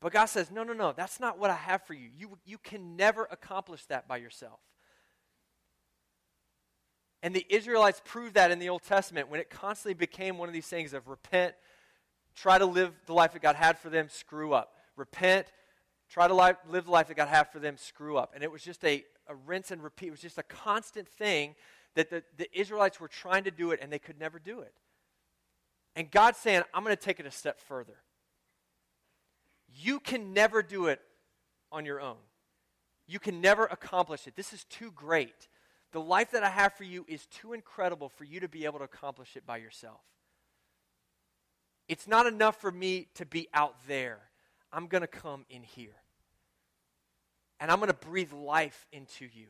But 0.00 0.12
God 0.12 0.26
says, 0.26 0.50
No, 0.50 0.62
no, 0.62 0.72
no, 0.72 0.92
that's 0.92 1.18
not 1.18 1.38
what 1.38 1.50
I 1.50 1.56
have 1.56 1.82
for 1.82 1.94
you. 1.94 2.08
You, 2.16 2.38
you 2.44 2.58
can 2.58 2.96
never 2.96 3.26
accomplish 3.30 3.84
that 3.86 4.06
by 4.06 4.18
yourself. 4.18 4.60
And 7.22 7.34
the 7.34 7.46
Israelites 7.48 8.00
proved 8.04 8.34
that 8.34 8.52
in 8.52 8.60
the 8.60 8.68
Old 8.68 8.82
Testament 8.82 9.28
when 9.28 9.40
it 9.40 9.50
constantly 9.50 9.94
became 9.94 10.38
one 10.38 10.48
of 10.48 10.52
these 10.52 10.68
things 10.68 10.92
of 10.92 11.08
repent, 11.08 11.54
try 12.36 12.58
to 12.58 12.66
live 12.66 12.92
the 13.06 13.14
life 13.14 13.32
that 13.32 13.42
God 13.42 13.56
had 13.56 13.78
for 13.78 13.90
them, 13.90 14.08
screw 14.08 14.52
up. 14.52 14.74
Repent, 14.94 15.46
try 16.08 16.28
to 16.28 16.34
live, 16.34 16.56
live 16.68 16.84
the 16.84 16.90
life 16.90 17.08
that 17.08 17.16
God 17.16 17.28
had 17.28 17.44
for 17.44 17.58
them, 17.58 17.76
screw 17.76 18.16
up. 18.16 18.32
And 18.34 18.44
it 18.44 18.52
was 18.52 18.62
just 18.62 18.84
a, 18.84 19.04
a 19.26 19.34
rinse 19.34 19.70
and 19.70 19.82
repeat. 19.82 20.08
It 20.08 20.12
was 20.12 20.20
just 20.20 20.38
a 20.38 20.42
constant 20.42 21.08
thing 21.08 21.54
that 21.94 22.10
the, 22.10 22.22
the 22.36 22.48
Israelites 22.58 23.00
were 23.00 23.08
trying 23.08 23.44
to 23.44 23.50
do 23.50 23.70
it 23.72 23.80
and 23.82 23.92
they 23.92 23.98
could 23.98 24.20
never 24.20 24.38
do 24.38 24.60
it. 24.60 24.72
And 25.96 26.10
God's 26.10 26.38
saying, 26.38 26.62
I'm 26.74 26.84
going 26.84 26.94
to 26.94 27.02
take 27.02 27.18
it 27.18 27.26
a 27.26 27.30
step 27.30 27.58
further. 27.58 27.96
You 29.74 29.98
can 29.98 30.34
never 30.34 30.62
do 30.62 30.86
it 30.86 31.00
on 31.72 31.86
your 31.86 32.00
own. 32.00 32.16
You 33.06 33.18
can 33.18 33.40
never 33.40 33.64
accomplish 33.64 34.26
it. 34.26 34.36
This 34.36 34.52
is 34.52 34.64
too 34.64 34.90
great. 34.90 35.48
The 35.92 36.00
life 36.00 36.32
that 36.32 36.42
I 36.42 36.50
have 36.50 36.74
for 36.74 36.84
you 36.84 37.06
is 37.08 37.26
too 37.26 37.54
incredible 37.54 38.08
for 38.10 38.24
you 38.24 38.40
to 38.40 38.48
be 38.48 38.66
able 38.66 38.78
to 38.80 38.84
accomplish 38.84 39.36
it 39.36 39.46
by 39.46 39.56
yourself. 39.56 40.00
It's 41.88 42.08
not 42.08 42.26
enough 42.26 42.60
for 42.60 42.70
me 42.70 43.08
to 43.14 43.26
be 43.26 43.48
out 43.54 43.76
there. 43.86 44.18
I'm 44.72 44.86
going 44.86 45.02
to 45.02 45.06
come 45.06 45.44
in 45.48 45.62
here. 45.62 45.94
And 47.60 47.70
I'm 47.70 47.78
going 47.78 47.88
to 47.88 47.94
breathe 47.94 48.32
life 48.32 48.86
into 48.92 49.24
you. 49.24 49.46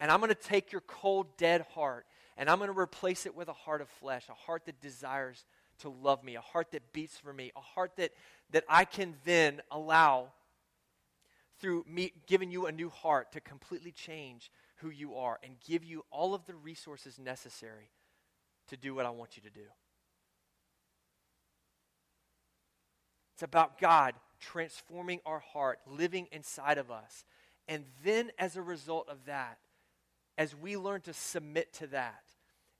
And 0.00 0.10
I'm 0.10 0.20
going 0.20 0.28
to 0.28 0.34
take 0.34 0.72
your 0.72 0.80
cold, 0.82 1.36
dead 1.36 1.66
heart 1.74 2.06
and 2.38 2.48
I'm 2.48 2.58
going 2.58 2.72
to 2.72 2.78
replace 2.78 3.26
it 3.26 3.34
with 3.34 3.48
a 3.48 3.52
heart 3.52 3.80
of 3.80 3.88
flesh, 3.88 4.26
a 4.30 4.32
heart 4.32 4.64
that 4.66 4.80
desires 4.80 5.44
to 5.80 5.88
love 5.88 6.22
me, 6.22 6.36
a 6.36 6.40
heart 6.40 6.70
that 6.70 6.92
beats 6.92 7.18
for 7.18 7.32
me, 7.32 7.50
a 7.56 7.60
heart 7.60 7.96
that, 7.96 8.12
that 8.52 8.62
I 8.68 8.84
can 8.84 9.16
then 9.24 9.60
allow 9.72 10.28
through 11.60 11.84
me 11.88 12.12
giving 12.28 12.52
you 12.52 12.66
a 12.66 12.72
new 12.72 12.90
heart 12.90 13.32
to 13.32 13.40
completely 13.40 13.90
change 13.90 14.52
who 14.76 14.90
you 14.90 15.16
are 15.16 15.40
and 15.42 15.54
give 15.66 15.84
you 15.84 16.04
all 16.12 16.32
of 16.32 16.46
the 16.46 16.54
resources 16.54 17.18
necessary 17.18 17.90
to 18.68 18.76
do 18.76 18.94
what 18.94 19.04
I 19.04 19.10
want 19.10 19.36
you 19.36 19.42
to 19.42 19.50
do. 19.50 19.66
It's 23.38 23.44
about 23.44 23.78
God 23.78 24.14
transforming 24.40 25.20
our 25.24 25.38
heart, 25.38 25.78
living 25.86 26.26
inside 26.32 26.76
of 26.76 26.90
us. 26.90 27.24
And 27.68 27.84
then, 28.02 28.32
as 28.36 28.56
a 28.56 28.62
result 28.62 29.08
of 29.08 29.26
that, 29.26 29.58
as 30.36 30.56
we 30.56 30.76
learn 30.76 31.02
to 31.02 31.12
submit 31.12 31.72
to 31.74 31.86
that, 31.86 32.24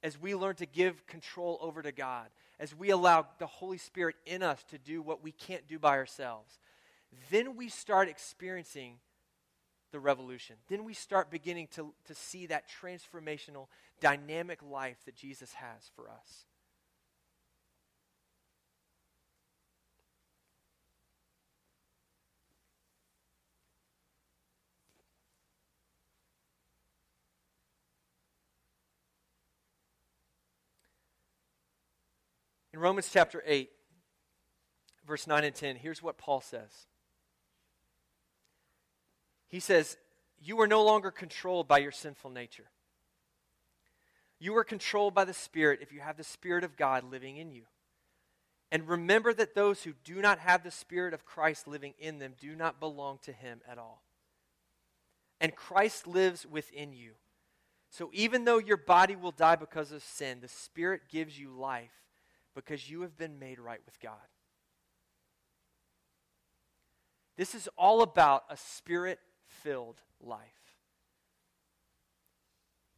as 0.02 0.20
we 0.20 0.34
learn 0.34 0.56
to 0.56 0.66
give 0.66 1.06
control 1.06 1.58
over 1.60 1.80
to 1.80 1.92
God, 1.92 2.26
as 2.58 2.74
we 2.74 2.90
allow 2.90 3.24
the 3.38 3.46
Holy 3.46 3.78
Spirit 3.78 4.16
in 4.26 4.42
us 4.42 4.60
to 4.70 4.78
do 4.78 5.00
what 5.00 5.22
we 5.22 5.30
can't 5.30 5.68
do 5.68 5.78
by 5.78 5.96
ourselves, 5.96 6.58
then 7.30 7.54
we 7.54 7.68
start 7.68 8.08
experiencing 8.08 8.94
the 9.92 10.00
revolution. 10.00 10.56
Then 10.66 10.82
we 10.82 10.92
start 10.92 11.30
beginning 11.30 11.68
to, 11.76 11.94
to 12.06 12.16
see 12.16 12.46
that 12.46 12.64
transformational, 12.82 13.68
dynamic 14.00 14.58
life 14.68 14.96
that 15.04 15.14
Jesus 15.14 15.52
has 15.52 15.88
for 15.94 16.10
us. 16.10 16.47
In 32.78 32.82
Romans 32.82 33.10
chapter 33.12 33.42
8, 33.44 33.70
verse 35.04 35.26
9 35.26 35.42
and 35.42 35.52
10, 35.52 35.74
here's 35.74 36.00
what 36.00 36.16
Paul 36.16 36.40
says. 36.40 36.86
He 39.48 39.58
says, 39.58 39.96
You 40.40 40.60
are 40.60 40.68
no 40.68 40.84
longer 40.84 41.10
controlled 41.10 41.66
by 41.66 41.78
your 41.78 41.90
sinful 41.90 42.30
nature. 42.30 42.70
You 44.38 44.56
are 44.56 44.62
controlled 44.62 45.12
by 45.12 45.24
the 45.24 45.34
Spirit 45.34 45.80
if 45.82 45.92
you 45.92 45.98
have 45.98 46.16
the 46.16 46.22
Spirit 46.22 46.62
of 46.62 46.76
God 46.76 47.02
living 47.10 47.36
in 47.36 47.50
you. 47.50 47.64
And 48.70 48.86
remember 48.86 49.34
that 49.34 49.56
those 49.56 49.82
who 49.82 49.94
do 50.04 50.22
not 50.22 50.38
have 50.38 50.62
the 50.62 50.70
Spirit 50.70 51.14
of 51.14 51.26
Christ 51.26 51.66
living 51.66 51.94
in 51.98 52.20
them 52.20 52.34
do 52.40 52.54
not 52.54 52.78
belong 52.78 53.18
to 53.24 53.32
Him 53.32 53.60
at 53.68 53.78
all. 53.78 54.04
And 55.40 55.56
Christ 55.56 56.06
lives 56.06 56.46
within 56.46 56.92
you. 56.92 57.14
So 57.90 58.10
even 58.12 58.44
though 58.44 58.58
your 58.58 58.76
body 58.76 59.16
will 59.16 59.32
die 59.32 59.56
because 59.56 59.90
of 59.90 60.04
sin, 60.04 60.38
the 60.40 60.46
Spirit 60.46 61.08
gives 61.10 61.40
you 61.40 61.50
life 61.50 61.90
because 62.64 62.90
you 62.90 63.02
have 63.02 63.16
been 63.16 63.38
made 63.38 63.60
right 63.60 63.78
with 63.86 64.00
God. 64.00 64.14
This 67.36 67.54
is 67.54 67.68
all 67.78 68.02
about 68.02 68.42
a 68.50 68.56
spirit 68.56 69.20
filled 69.46 70.00
life. 70.20 70.40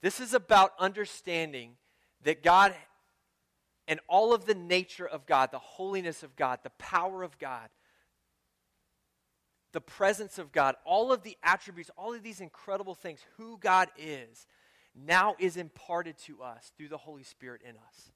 This 0.01 0.19
is 0.19 0.33
about 0.33 0.73
understanding 0.79 1.73
that 2.23 2.43
God 2.43 2.75
and 3.87 4.01
all 4.09 4.33
of 4.33 4.47
the 4.47 4.55
nature 4.55 5.07
of 5.07 5.27
God, 5.27 5.51
the 5.53 5.59
holiness 5.59 6.23
of 6.23 6.37
God, 6.37 6.61
the 6.63 6.71
power 6.71 7.23
of 7.23 7.39
God, 7.39 7.69
the 9.73 9.81
presence 9.83 10.39
of 10.39 10.53
God, 10.53 10.75
all 10.87 11.13
of 11.13 11.23
the 11.23 11.37
attributes, 11.43 11.91
all 11.99 12.15
of 12.15 12.23
these 12.23 12.41
incredible 12.41 12.95
things, 12.95 13.21
who 13.37 13.59
God 13.59 13.89
is, 13.99 14.47
now 14.95 15.35
is 15.39 15.59
imparted 15.59 16.17
to 16.19 16.43
us 16.43 16.73
through 16.79 16.89
the 16.89 16.97
Holy 16.97 17.25
Spirit 17.25 17.61
in 17.63 17.77
us. 17.77 18.11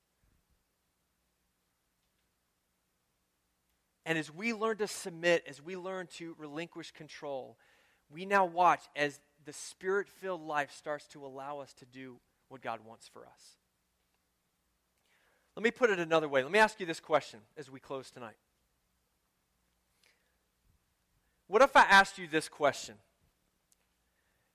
And 4.06 4.18
as 4.18 4.32
we 4.32 4.52
learn 4.52 4.76
to 4.78 4.86
submit, 4.86 5.44
as 5.48 5.62
we 5.62 5.76
learn 5.76 6.08
to 6.18 6.34
relinquish 6.38 6.90
control, 6.90 7.56
we 8.10 8.26
now 8.26 8.44
watch 8.44 8.82
as 8.94 9.20
the 9.44 9.52
spirit 9.52 10.08
filled 10.08 10.42
life 10.42 10.72
starts 10.72 11.06
to 11.08 11.24
allow 11.24 11.60
us 11.60 11.72
to 11.74 11.86
do 11.86 12.16
what 12.48 12.60
God 12.60 12.80
wants 12.84 13.08
for 13.08 13.26
us. 13.26 13.56
Let 15.56 15.62
me 15.62 15.70
put 15.70 15.90
it 15.90 15.98
another 15.98 16.28
way. 16.28 16.42
Let 16.42 16.52
me 16.52 16.58
ask 16.58 16.80
you 16.80 16.86
this 16.86 17.00
question 17.00 17.40
as 17.56 17.70
we 17.70 17.80
close 17.80 18.10
tonight. 18.10 18.36
What 21.46 21.62
if 21.62 21.76
I 21.76 21.82
asked 21.82 22.18
you 22.18 22.26
this 22.26 22.48
question? 22.48 22.96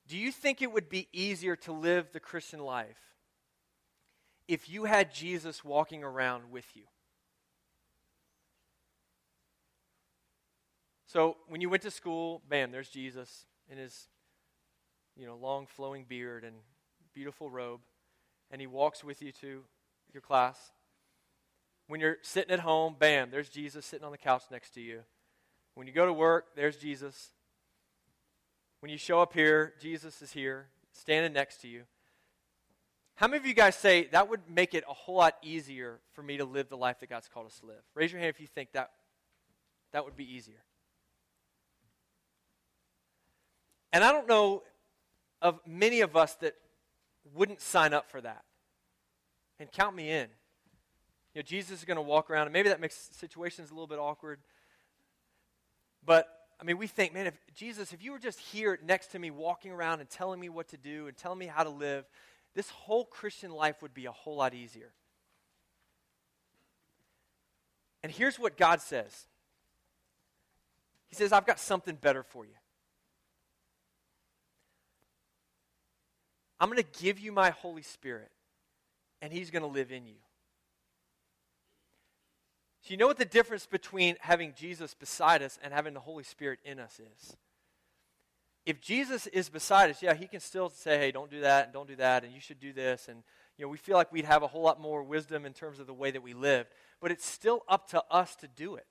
Do 0.08 0.18
you 0.18 0.32
think 0.32 0.62
it 0.62 0.72
would 0.72 0.90
be 0.90 1.08
easier 1.14 1.56
to 1.58 1.72
live 1.72 2.12
the 2.12 2.20
Christian 2.20 2.60
life 2.60 3.00
if 4.48 4.68
you 4.70 4.86
had 4.86 5.14
Jesus 5.14 5.64
walking 5.64 6.04
around 6.04 6.52
with 6.52 6.66
you? 6.76 6.84
So 11.10 11.38
when 11.48 11.60
you 11.60 11.70
went 11.70 11.82
to 11.84 11.92
school, 11.92 12.44
bam, 12.48 12.72
there's 12.72 12.88
Jesus 12.88 13.48
in 13.68 13.80
his 13.80 14.10
you 15.18 15.26
know, 15.26 15.36
long 15.38 15.66
flowing 15.66 16.06
beard 16.08 16.44
and 16.44 16.56
beautiful 17.16 17.50
robe, 17.50 17.80
and 18.52 18.62
he 18.62 18.68
walks 18.68 19.04
with 19.04 19.20
you 19.20 19.32
to 19.42 19.64
your 20.14 20.22
class. 20.22 20.72
When 21.88 22.00
you're 22.00 22.18
sitting 22.22 22.52
at 22.52 22.60
home, 22.60 22.96
bam, 23.00 23.32
there's 23.32 23.50
Jesus 23.50 23.88
sitting 23.88 24.06
on 24.06 24.12
the 24.12 24.20
couch 24.20 24.44
next 24.52 24.70
to 24.76 24.82
you. 24.82 25.00
When 25.74 25.88
you 25.88 25.94
go 25.94 26.06
to 26.06 26.14
work, 26.14 26.56
there's 26.56 26.78
Jesus. 26.78 27.30
When 28.82 28.92
you 28.92 29.00
show 29.00 29.20
up 29.20 29.34
here, 29.34 29.74
Jesus 29.82 30.22
is 30.22 30.32
here, 30.32 30.68
standing 30.92 31.34
next 31.34 31.58
to 31.62 31.68
you. 31.68 31.86
How 33.16 33.28
many 33.28 33.40
of 33.40 33.48
you 33.48 33.56
guys 33.56 33.76
say 33.76 34.06
that 34.12 34.30
would 34.30 34.42
make 34.48 34.76
it 34.76 34.84
a 34.88 34.94
whole 34.94 35.16
lot 35.16 35.38
easier 35.42 36.02
for 36.12 36.22
me 36.22 36.38
to 36.38 36.46
live 36.46 36.70
the 36.70 36.78
life 36.78 37.00
that 37.00 37.10
God's 37.10 37.28
called 37.28 37.48
us 37.48 37.58
to 37.62 37.66
live? 37.66 37.82
Raise 37.96 38.12
your 38.12 38.22
hand 38.22 38.30
if 38.30 38.40
you 38.40 38.46
think 38.46 38.74
that 38.74 38.92
that 39.92 40.06
would 40.06 40.16
be 40.16 40.32
easier. 40.32 40.62
And 43.92 44.04
I 44.04 44.12
don't 44.12 44.28
know 44.28 44.64
of 45.42 45.60
many 45.66 46.02
of 46.02 46.16
us 46.16 46.36
that 46.36 46.56
wouldn't 47.34 47.62
sign 47.62 47.94
up 47.94 48.10
for 48.10 48.22
that. 48.22 48.44
And 49.60 49.72
count 49.72 49.96
me 49.96 50.10
in. 50.10 50.28
You 51.34 51.40
know, 51.40 51.42
Jesus 51.44 51.80
is 51.80 51.86
going 51.86 51.98
to 51.98 52.02
walk 52.02 52.30
around, 52.30 52.48
and 52.48 52.54
maybe 52.54 52.70
that 52.70 52.80
makes 52.80 53.10
situations 53.20 53.70
a 53.70 53.74
little 53.74 53.88
bit 53.88 54.00
awkward. 54.00 54.40
But, 56.06 56.28
I 56.60 56.64
mean, 56.64 56.78
we 56.78 56.88
think, 56.88 57.14
man, 57.14 57.28
if 57.28 57.36
Jesus, 57.54 57.94
if 57.94 58.04
you 58.04 58.12
were 58.12 58.20
just 58.20 58.40
here 58.40 58.80
next 58.84 59.08
to 59.08 59.20
me, 59.20 59.32
walking 59.32 59.72
around 59.72 60.00
and 60.00 60.10
telling 60.10 60.40
me 60.40 60.50
what 60.50 60.70
to 60.70 60.78
do 60.78 61.08
and 61.08 61.16
telling 61.16 61.40
me 61.40 61.48
how 61.48 61.64
to 61.64 61.70
live, 61.70 62.06
this 62.56 62.70
whole 62.70 63.06
Christian 63.06 63.52
life 63.52 63.82
would 63.82 63.94
be 63.94 64.06
a 64.06 64.12
whole 64.12 64.38
lot 64.38 64.54
easier. 64.54 64.92
And 68.02 68.12
here's 68.12 68.40
what 68.40 68.58
God 68.58 68.82
says 68.82 69.28
He 71.10 71.16
says, 71.16 71.32
I've 71.32 71.46
got 71.46 71.60
something 71.60 71.96
better 71.96 72.24
for 72.24 72.46
you. 72.46 72.56
I'm 76.60 76.70
going 76.70 76.84
to 76.84 77.02
give 77.02 77.20
you 77.20 77.32
my 77.32 77.52
Holy 77.52 77.82
Spirit, 77.82 78.32
and 79.22 79.32
He's 79.32 79.50
going 79.52 79.62
to 79.62 79.68
live 79.68 79.92
in 79.92 80.06
you. 80.06 80.16
So, 82.82 82.92
you 82.92 82.98
know 82.98 83.08
what 83.08 83.18
the 83.18 83.26
difference 83.26 83.66
between 83.66 84.16
having 84.22 84.54
Jesus 84.58 84.94
beside 84.94 85.42
us 85.42 85.60
and 85.62 85.74
having 85.74 85.94
the 85.94 86.00
Holy 86.00 86.24
Spirit 86.24 86.60
in 86.64 86.80
us 86.80 87.00
is? 87.00 87.36
If 88.66 88.82
Jesus 88.82 89.28
is 89.28 89.50
beside 89.50 89.90
us, 89.90 90.02
yeah, 90.02 90.14
He 90.14 90.28
can 90.28 90.40
still 90.40 90.70
say, 90.70 90.98
hey, 90.98 91.12
don't 91.12 91.32
do 91.32 91.42
that, 91.42 91.66
and 91.66 91.74
don't 91.74 91.88
do 91.88 91.96
that, 91.98 92.24
and 92.24 92.34
you 92.34 92.40
should 92.40 92.60
do 92.60 92.74
this. 92.74 93.08
And, 93.08 93.24
you 93.58 93.66
know, 93.66 93.70
we 93.70 93.78
feel 93.78 93.96
like 93.96 94.12
we'd 94.12 94.26
have 94.26 94.44
a 94.44 94.48
whole 94.48 94.62
lot 94.62 94.80
more 94.80 95.02
wisdom 95.04 95.46
in 95.46 95.54
terms 95.54 95.80
of 95.80 95.88
the 95.88 95.94
way 95.94 96.12
that 96.12 96.22
we 96.22 96.34
live. 96.34 96.68
But 97.02 97.12
it's 97.12 97.26
still 97.26 97.64
up 97.68 97.90
to 97.90 98.04
us 98.12 98.36
to 98.38 98.48
do 98.48 98.76
it. 98.76 98.86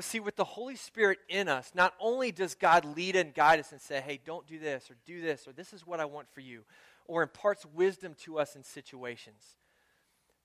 But 0.00 0.06
see, 0.06 0.18
with 0.18 0.36
the 0.36 0.44
Holy 0.44 0.76
Spirit 0.76 1.18
in 1.28 1.46
us, 1.46 1.72
not 1.74 1.92
only 2.00 2.32
does 2.32 2.54
God 2.54 2.86
lead 2.96 3.16
and 3.16 3.34
guide 3.34 3.60
us 3.60 3.70
and 3.70 3.78
say, 3.78 4.00
hey, 4.00 4.18
don't 4.24 4.46
do 4.46 4.58
this, 4.58 4.90
or 4.90 4.94
do 5.04 5.20
this, 5.20 5.46
or 5.46 5.52
this 5.52 5.74
is 5.74 5.86
what 5.86 6.00
I 6.00 6.06
want 6.06 6.26
for 6.32 6.40
you, 6.40 6.62
or 7.04 7.22
imparts 7.22 7.66
wisdom 7.66 8.14
to 8.22 8.38
us 8.38 8.56
in 8.56 8.64
situations, 8.64 9.58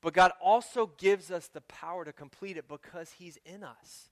but 0.01 0.13
God 0.13 0.33
also 0.41 0.91
gives 0.97 1.31
us 1.31 1.47
the 1.47 1.61
power 1.61 2.03
to 2.03 2.11
complete 2.11 2.57
it 2.57 2.67
because 2.67 3.11
He's 3.11 3.37
in 3.45 3.63
us. 3.63 4.09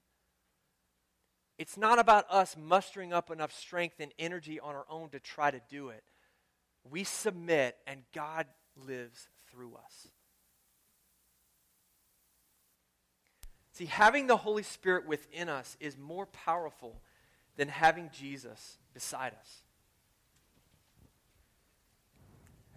It's 1.57 1.75
not 1.75 1.99
about 1.99 2.23
us 2.29 2.55
mustering 2.57 3.11
up 3.11 3.29
enough 3.29 3.51
strength 3.51 3.95
and 3.99 4.13
energy 4.17 4.61
on 4.61 4.75
our 4.75 4.85
own 4.89 5.09
to 5.09 5.19
try 5.19 5.51
to 5.51 5.59
do 5.69 5.89
it. 5.89 6.05
We 6.89 7.03
submit, 7.03 7.75
and 7.85 8.03
God 8.15 8.47
lives 8.77 9.27
through 9.51 9.75
us. 9.75 10.07
See, 13.73 13.85
having 13.85 14.27
the 14.27 14.37
Holy 14.37 14.61
Spirit 14.61 15.07
within 15.07 15.49
us 15.49 15.75
is 15.79 15.97
more 15.97 16.27
powerful 16.27 17.01
than 17.57 17.67
having 17.67 18.11
Jesus 18.13 18.77
beside 18.93 19.33
us. 19.33 19.63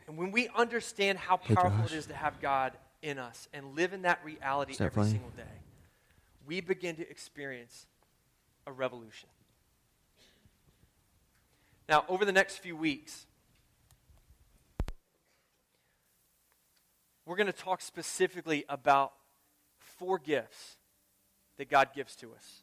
And 0.09 0.17
when 0.17 0.33
we 0.33 0.49
understand 0.57 1.19
how 1.19 1.37
powerful 1.37 1.85
it 1.85 1.93
is 1.93 2.07
to 2.07 2.15
have 2.15 2.41
God 2.41 2.73
in 3.03 3.19
us 3.19 3.47
and 3.53 3.77
live 3.77 3.93
in 3.93 4.03
that 4.03 4.25
reality 4.25 4.75
every 4.81 4.91
funny? 4.91 5.11
single 5.11 5.31
day, 5.37 5.43
we 6.47 6.63
begin 6.63 6.97
to 6.97 7.11
experience 7.11 7.85
a 8.67 8.73
revolution. 8.73 9.29
Now, 11.91 12.07
over 12.09 12.25
the 12.25 12.33
next 12.33 12.57
few 12.57 12.75
weeks, 12.75 13.27
we're 17.27 17.37
going 17.37 17.49
to 17.49 17.53
talk 17.53 17.83
specifically 17.83 18.65
about 18.69 19.13
four 19.79 20.19
gifts 20.19 20.77
that 21.59 21.71
God 21.71 21.91
gives 21.95 22.17
to 22.17 22.33
us. 22.35 22.63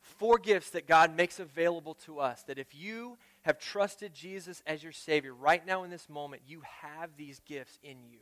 Four 0.00 0.38
gifts 0.38 0.70
that 0.70 0.86
God 0.86 1.16
makes 1.16 1.38
available 1.38 1.94
to 2.06 2.18
us. 2.18 2.42
That 2.44 2.58
if 2.58 2.74
you 2.74 3.18
have 3.42 3.58
trusted 3.58 4.12
Jesus 4.14 4.62
as 4.66 4.82
your 4.82 4.92
Savior 4.92 5.32
right 5.32 5.64
now 5.64 5.84
in 5.84 5.90
this 5.90 6.08
moment, 6.08 6.42
you 6.46 6.62
have 6.82 7.10
these 7.16 7.40
gifts 7.46 7.78
in 7.82 7.98
you. 8.10 8.18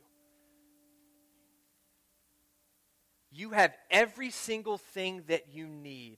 You 3.31 3.51
have 3.51 3.73
every 3.89 4.31
single 4.31 4.77
thing 4.77 5.23
that 5.27 5.53
you 5.53 5.67
need 5.67 6.17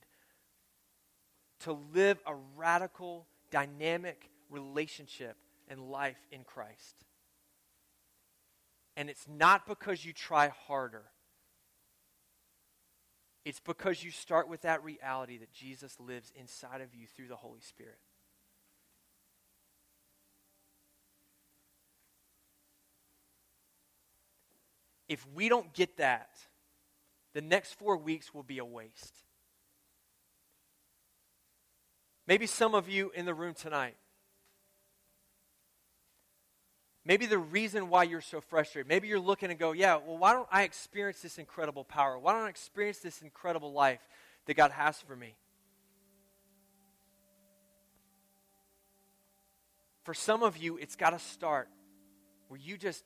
to 1.60 1.72
live 1.92 2.18
a 2.26 2.34
radical, 2.56 3.26
dynamic 3.50 4.30
relationship 4.48 5.36
and 5.68 5.90
life 5.90 6.18
in 6.30 6.44
Christ. 6.44 7.04
And 8.96 9.08
it's 9.08 9.26
not 9.28 9.66
because 9.66 10.04
you 10.04 10.12
try 10.12 10.48
harder. 10.66 11.04
It's 13.44 13.60
because 13.60 14.04
you 14.04 14.10
start 14.10 14.48
with 14.48 14.62
that 14.62 14.84
reality 14.84 15.38
that 15.38 15.52
Jesus 15.52 15.98
lives 15.98 16.32
inside 16.34 16.80
of 16.80 16.94
you 16.94 17.06
through 17.06 17.28
the 17.28 17.36
Holy 17.36 17.60
Spirit. 17.60 17.98
If 25.08 25.26
we 25.34 25.48
don't 25.48 25.72
get 25.72 25.96
that, 25.96 26.30
the 27.32 27.40
next 27.40 27.74
four 27.74 27.96
weeks 27.96 28.32
will 28.32 28.42
be 28.42 28.58
a 28.58 28.64
waste. 28.64 29.24
Maybe 32.26 32.46
some 32.46 32.76
of 32.76 32.88
you 32.88 33.10
in 33.14 33.24
the 33.24 33.34
room 33.34 33.54
tonight, 33.54 33.96
Maybe 37.04 37.26
the 37.26 37.38
reason 37.38 37.88
why 37.88 38.02
you're 38.02 38.20
so 38.20 38.40
frustrated, 38.40 38.88
maybe 38.88 39.08
you're 39.08 39.18
looking 39.18 39.50
and 39.50 39.58
go, 39.58 39.72
yeah, 39.72 39.96
well, 39.96 40.18
why 40.18 40.32
don't 40.32 40.48
I 40.50 40.64
experience 40.64 41.20
this 41.20 41.38
incredible 41.38 41.84
power? 41.84 42.18
Why 42.18 42.32
don't 42.32 42.42
I 42.42 42.48
experience 42.48 42.98
this 42.98 43.22
incredible 43.22 43.72
life 43.72 44.00
that 44.46 44.54
God 44.54 44.70
has 44.70 45.00
for 45.00 45.16
me? 45.16 45.34
For 50.04 50.14
some 50.14 50.42
of 50.42 50.56
you, 50.56 50.76
it's 50.76 50.96
got 50.96 51.10
to 51.10 51.18
start 51.18 51.68
where 52.48 52.60
you 52.60 52.76
just 52.76 53.04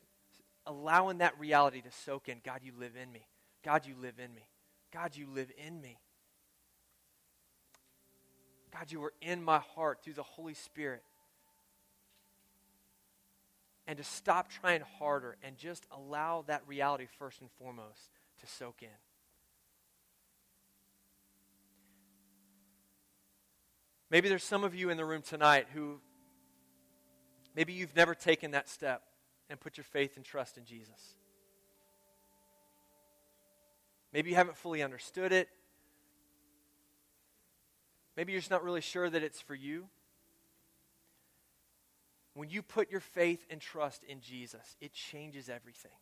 allowing 0.66 1.18
that 1.18 1.38
reality 1.38 1.80
to 1.82 1.90
soak 2.04 2.28
in. 2.28 2.38
God, 2.44 2.60
you 2.62 2.72
live 2.78 2.92
in 3.00 3.12
me. 3.12 3.26
God, 3.64 3.86
you 3.86 3.94
live 4.00 4.18
in 4.18 4.34
me. 4.34 4.48
God, 4.92 5.16
you 5.16 5.26
live 5.32 5.50
in 5.64 5.80
me. 5.80 5.98
God, 8.72 8.90
you 8.90 9.02
are 9.04 9.12
in 9.20 9.42
my 9.42 9.58
heart 9.58 10.00
through 10.02 10.14
the 10.14 10.22
Holy 10.22 10.54
Spirit. 10.54 11.02
And 13.86 13.98
to 13.98 14.04
stop 14.04 14.50
trying 14.50 14.82
harder 14.98 15.36
and 15.42 15.56
just 15.56 15.86
allow 15.90 16.44
that 16.46 16.62
reality 16.66 17.06
first 17.18 17.40
and 17.40 17.50
foremost 17.58 18.10
to 18.40 18.46
soak 18.46 18.82
in. 18.82 18.88
Maybe 24.10 24.28
there's 24.28 24.44
some 24.44 24.64
of 24.64 24.74
you 24.74 24.90
in 24.90 24.96
the 24.96 25.04
room 25.04 25.22
tonight 25.22 25.66
who 25.74 26.00
maybe 27.54 27.72
you've 27.72 27.96
never 27.96 28.14
taken 28.14 28.52
that 28.52 28.68
step 28.68 29.02
and 29.50 29.58
put 29.58 29.76
your 29.76 29.84
faith 29.84 30.16
and 30.16 30.24
trust 30.24 30.56
in 30.56 30.64
Jesus. 30.64 31.16
Maybe 34.12 34.30
you 34.30 34.36
haven't 34.36 34.56
fully 34.56 34.82
understood 34.82 35.32
it. 35.32 35.48
Maybe 38.16 38.32
you're 38.32 38.40
just 38.40 38.50
not 38.50 38.62
really 38.62 38.80
sure 38.80 39.10
that 39.10 39.22
it's 39.22 39.40
for 39.40 39.56
you. 39.56 39.86
When 42.34 42.50
you 42.50 42.62
put 42.62 42.90
your 42.90 43.00
faith 43.00 43.44
and 43.48 43.60
trust 43.60 44.02
in 44.04 44.20
Jesus, 44.20 44.76
it 44.80 44.92
changes 44.92 45.48
everything. 45.48 45.92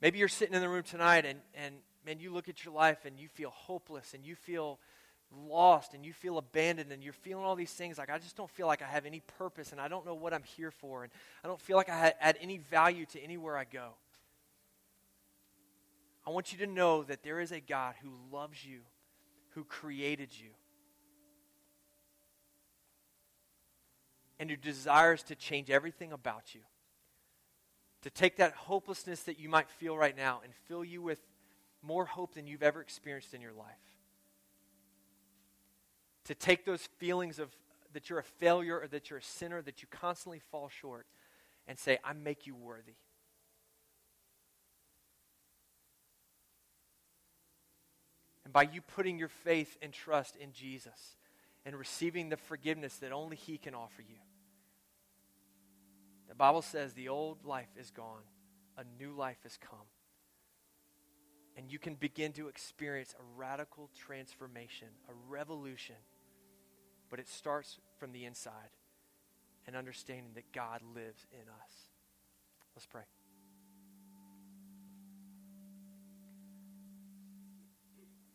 Maybe 0.00 0.18
you're 0.18 0.28
sitting 0.28 0.54
in 0.54 0.60
the 0.60 0.68
room 0.68 0.84
tonight 0.84 1.26
and, 1.26 1.40
and 1.54 1.74
man, 2.06 2.20
you 2.20 2.32
look 2.32 2.48
at 2.48 2.64
your 2.64 2.72
life 2.72 3.04
and 3.04 3.18
you 3.18 3.28
feel 3.28 3.50
hopeless 3.50 4.14
and 4.14 4.24
you 4.24 4.34
feel 4.34 4.78
lost 5.46 5.92
and 5.92 6.04
you 6.04 6.12
feel 6.12 6.38
abandoned 6.38 6.92
and 6.92 7.02
you're 7.02 7.12
feeling 7.12 7.44
all 7.44 7.56
these 7.56 7.72
things 7.72 7.98
like, 7.98 8.10
I 8.10 8.18
just 8.18 8.36
don't 8.36 8.50
feel 8.50 8.66
like 8.66 8.80
I 8.80 8.86
have 8.86 9.06
any 9.06 9.20
purpose 9.38 9.72
and 9.72 9.80
I 9.80 9.88
don't 9.88 10.06
know 10.06 10.14
what 10.14 10.32
I'm 10.32 10.42
here 10.42 10.70
for 10.70 11.02
and 11.02 11.12
I 11.44 11.48
don't 11.48 11.60
feel 11.60 11.76
like 11.76 11.88
I 11.88 12.14
add 12.20 12.38
any 12.40 12.58
value 12.58 13.06
to 13.06 13.20
anywhere 13.20 13.56
I 13.56 13.64
go. 13.64 13.90
I 16.26 16.30
want 16.30 16.52
you 16.52 16.58
to 16.64 16.66
know 16.66 17.02
that 17.04 17.22
there 17.22 17.40
is 17.40 17.50
a 17.50 17.60
God 17.60 17.94
who 18.02 18.10
loves 18.32 18.64
you, 18.64 18.80
who 19.50 19.64
created 19.64 20.30
you, 20.32 20.50
and 24.40 24.50
who 24.50 24.56
desires 24.56 25.22
to 25.22 25.36
change 25.36 25.70
everything 25.70 26.12
about 26.12 26.52
you. 26.54 26.62
To 28.02 28.10
take 28.10 28.38
that 28.38 28.54
hopelessness 28.54 29.22
that 29.24 29.38
you 29.38 29.48
might 29.48 29.70
feel 29.70 29.96
right 29.96 30.16
now 30.16 30.40
and 30.42 30.52
fill 30.66 30.84
you 30.84 31.00
with 31.00 31.20
more 31.82 32.06
hope 32.06 32.34
than 32.34 32.48
you've 32.48 32.62
ever 32.64 32.80
experienced 32.80 33.34
in 33.34 33.40
your 33.40 33.52
life 33.52 33.76
to 36.30 36.34
take 36.36 36.64
those 36.64 36.88
feelings 36.98 37.40
of 37.40 37.50
that 37.92 38.08
you're 38.08 38.20
a 38.20 38.22
failure 38.22 38.78
or 38.78 38.86
that 38.86 39.10
you're 39.10 39.18
a 39.18 39.22
sinner, 39.22 39.60
that 39.62 39.82
you 39.82 39.88
constantly 39.90 40.38
fall 40.38 40.68
short, 40.68 41.06
and 41.66 41.76
say, 41.76 41.98
I 42.04 42.12
make 42.12 42.46
you 42.46 42.54
worthy. 42.54 42.94
And 48.44 48.52
by 48.52 48.62
you 48.62 48.80
putting 48.80 49.18
your 49.18 49.28
faith 49.28 49.76
and 49.82 49.92
trust 49.92 50.36
in 50.36 50.52
Jesus 50.52 51.16
and 51.66 51.74
receiving 51.74 52.28
the 52.28 52.36
forgiveness 52.36 52.94
that 52.98 53.10
only 53.10 53.34
He 53.34 53.58
can 53.58 53.74
offer 53.74 54.02
you, 54.02 54.18
the 56.30 56.34
Bible 56.34 56.62
says 56.62 56.94
the 56.94 57.10
old 57.10 57.44
life 57.44 57.68
is 57.78 57.90
gone, 57.90 58.22
a 58.78 58.84
new 58.98 59.12
life 59.12 59.40
has 59.42 59.58
come. 59.58 59.86
And 61.58 61.70
you 61.70 61.78
can 61.78 61.96
begin 61.96 62.32
to 62.32 62.48
experience 62.48 63.14
a 63.18 63.22
radical 63.36 63.90
transformation, 63.94 64.88
a 65.10 65.12
revolution 65.28 65.96
but 67.10 67.18
it 67.18 67.28
starts 67.28 67.78
from 67.98 68.12
the 68.12 68.24
inside 68.24 68.70
and 69.66 69.76
understanding 69.76 70.32
that 70.34 70.52
God 70.52 70.80
lives 70.94 71.26
in 71.32 71.40
us. 71.40 71.72
Let's 72.74 72.86
pray. 72.86 73.02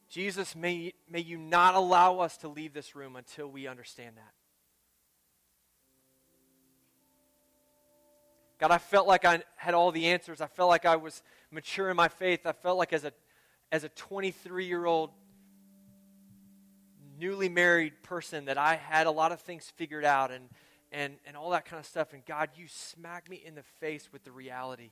Jesus, 0.09 0.55
may, 0.55 0.93
may 1.09 1.19
you 1.19 1.37
not 1.37 1.75
allow 1.75 2.19
us 2.19 2.37
to 2.37 2.47
leave 2.47 2.73
this 2.73 2.95
room 2.95 3.15
until 3.15 3.47
we 3.47 3.67
understand 3.67 4.17
that. 4.17 4.33
God, 8.65 8.73
I 8.73 8.79
felt 8.79 9.07
like 9.07 9.25
I 9.25 9.43
had 9.57 9.75
all 9.75 9.91
the 9.91 10.07
answers. 10.07 10.41
I 10.41 10.47
felt 10.47 10.69
like 10.69 10.85
I 10.85 10.95
was 10.95 11.21
mature 11.51 11.91
in 11.91 11.95
my 11.95 12.07
faith. 12.07 12.47
I 12.47 12.51
felt 12.51 12.79
like 12.79 12.93
as 12.93 13.03
a, 13.03 13.13
as 13.71 13.83
a 13.83 13.89
23 13.89 14.65
year 14.65 14.87
old 14.87 15.11
newly 17.19 17.47
married 17.47 18.01
person 18.01 18.45
that 18.45 18.57
I 18.57 18.75
had 18.75 19.05
a 19.05 19.11
lot 19.11 19.31
of 19.31 19.39
things 19.39 19.71
figured 19.75 20.03
out 20.03 20.31
and, 20.31 20.49
and, 20.91 21.17
and 21.27 21.37
all 21.37 21.51
that 21.51 21.65
kind 21.65 21.79
of 21.79 21.85
stuff. 21.85 22.13
And 22.13 22.25
God, 22.25 22.49
you 22.55 22.65
smack 22.67 23.29
me 23.29 23.39
in 23.45 23.53
the 23.53 23.61
face 23.61 24.09
with 24.11 24.23
the 24.23 24.31
reality 24.31 24.89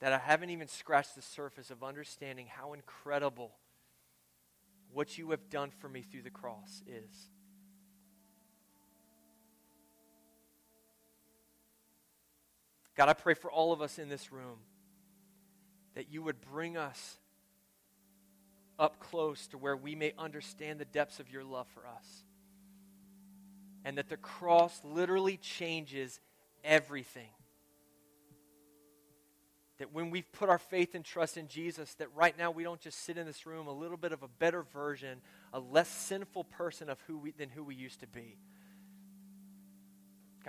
that 0.00 0.12
I 0.12 0.18
haven't 0.18 0.50
even 0.50 0.66
scratched 0.66 1.14
the 1.14 1.22
surface 1.22 1.70
of 1.70 1.84
understanding 1.84 2.48
how 2.48 2.72
incredible 2.72 3.52
what 4.92 5.16
you 5.16 5.30
have 5.30 5.48
done 5.48 5.70
for 5.70 5.88
me 5.88 6.02
through 6.02 6.22
the 6.22 6.30
cross 6.30 6.82
is. 6.88 7.30
God, 13.00 13.08
I 13.08 13.14
pray 13.14 13.32
for 13.32 13.50
all 13.50 13.72
of 13.72 13.80
us 13.80 13.98
in 13.98 14.10
this 14.10 14.30
room 14.30 14.58
that 15.94 16.12
you 16.12 16.22
would 16.22 16.38
bring 16.38 16.76
us 16.76 17.16
up 18.78 19.00
close 19.00 19.46
to 19.46 19.56
where 19.56 19.74
we 19.74 19.94
may 19.94 20.12
understand 20.18 20.78
the 20.78 20.84
depths 20.84 21.18
of 21.18 21.30
your 21.30 21.42
love 21.42 21.66
for 21.72 21.86
us. 21.86 22.24
And 23.86 23.96
that 23.96 24.10
the 24.10 24.18
cross 24.18 24.78
literally 24.84 25.38
changes 25.38 26.20
everything. 26.62 27.30
That 29.78 29.94
when 29.94 30.10
we've 30.10 30.30
put 30.30 30.50
our 30.50 30.58
faith 30.58 30.94
and 30.94 31.02
trust 31.02 31.38
in 31.38 31.48
Jesus, 31.48 31.94
that 31.94 32.14
right 32.14 32.36
now 32.36 32.50
we 32.50 32.64
don't 32.64 32.82
just 32.82 33.02
sit 33.02 33.16
in 33.16 33.24
this 33.24 33.46
room 33.46 33.66
a 33.66 33.72
little 33.72 33.96
bit 33.96 34.12
of 34.12 34.22
a 34.22 34.28
better 34.28 34.62
version, 34.74 35.22
a 35.54 35.58
less 35.58 35.88
sinful 35.88 36.44
person 36.44 36.90
of 36.90 37.00
who 37.06 37.16
we, 37.16 37.30
than 37.30 37.48
who 37.48 37.64
we 37.64 37.76
used 37.76 38.00
to 38.00 38.06
be. 38.06 38.36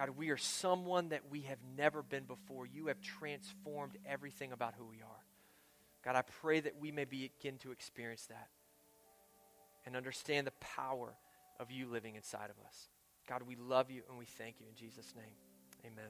God, 0.01 0.17
we 0.17 0.31
are 0.31 0.37
someone 0.37 1.09
that 1.09 1.29
we 1.29 1.41
have 1.41 1.59
never 1.77 2.01
been 2.01 2.23
before. 2.23 2.65
You 2.65 2.87
have 2.87 2.99
transformed 3.01 3.99
everything 4.03 4.51
about 4.51 4.73
who 4.75 4.85
we 4.85 5.03
are. 5.03 5.25
God, 6.03 6.15
I 6.15 6.23
pray 6.23 6.59
that 6.59 6.73
we 6.81 6.91
may 6.91 7.05
begin 7.05 7.59
to 7.59 7.71
experience 7.71 8.25
that 8.25 8.47
and 9.85 9.95
understand 9.95 10.47
the 10.47 10.53
power 10.59 11.13
of 11.59 11.69
you 11.69 11.85
living 11.85 12.15
inside 12.15 12.49
of 12.49 12.65
us. 12.65 12.89
God, 13.29 13.43
we 13.43 13.55
love 13.55 13.91
you 13.91 14.01
and 14.09 14.17
we 14.17 14.25
thank 14.25 14.55
you 14.59 14.65
in 14.67 14.75
Jesus' 14.75 15.13
name. 15.15 15.35
Amen. 15.85 16.09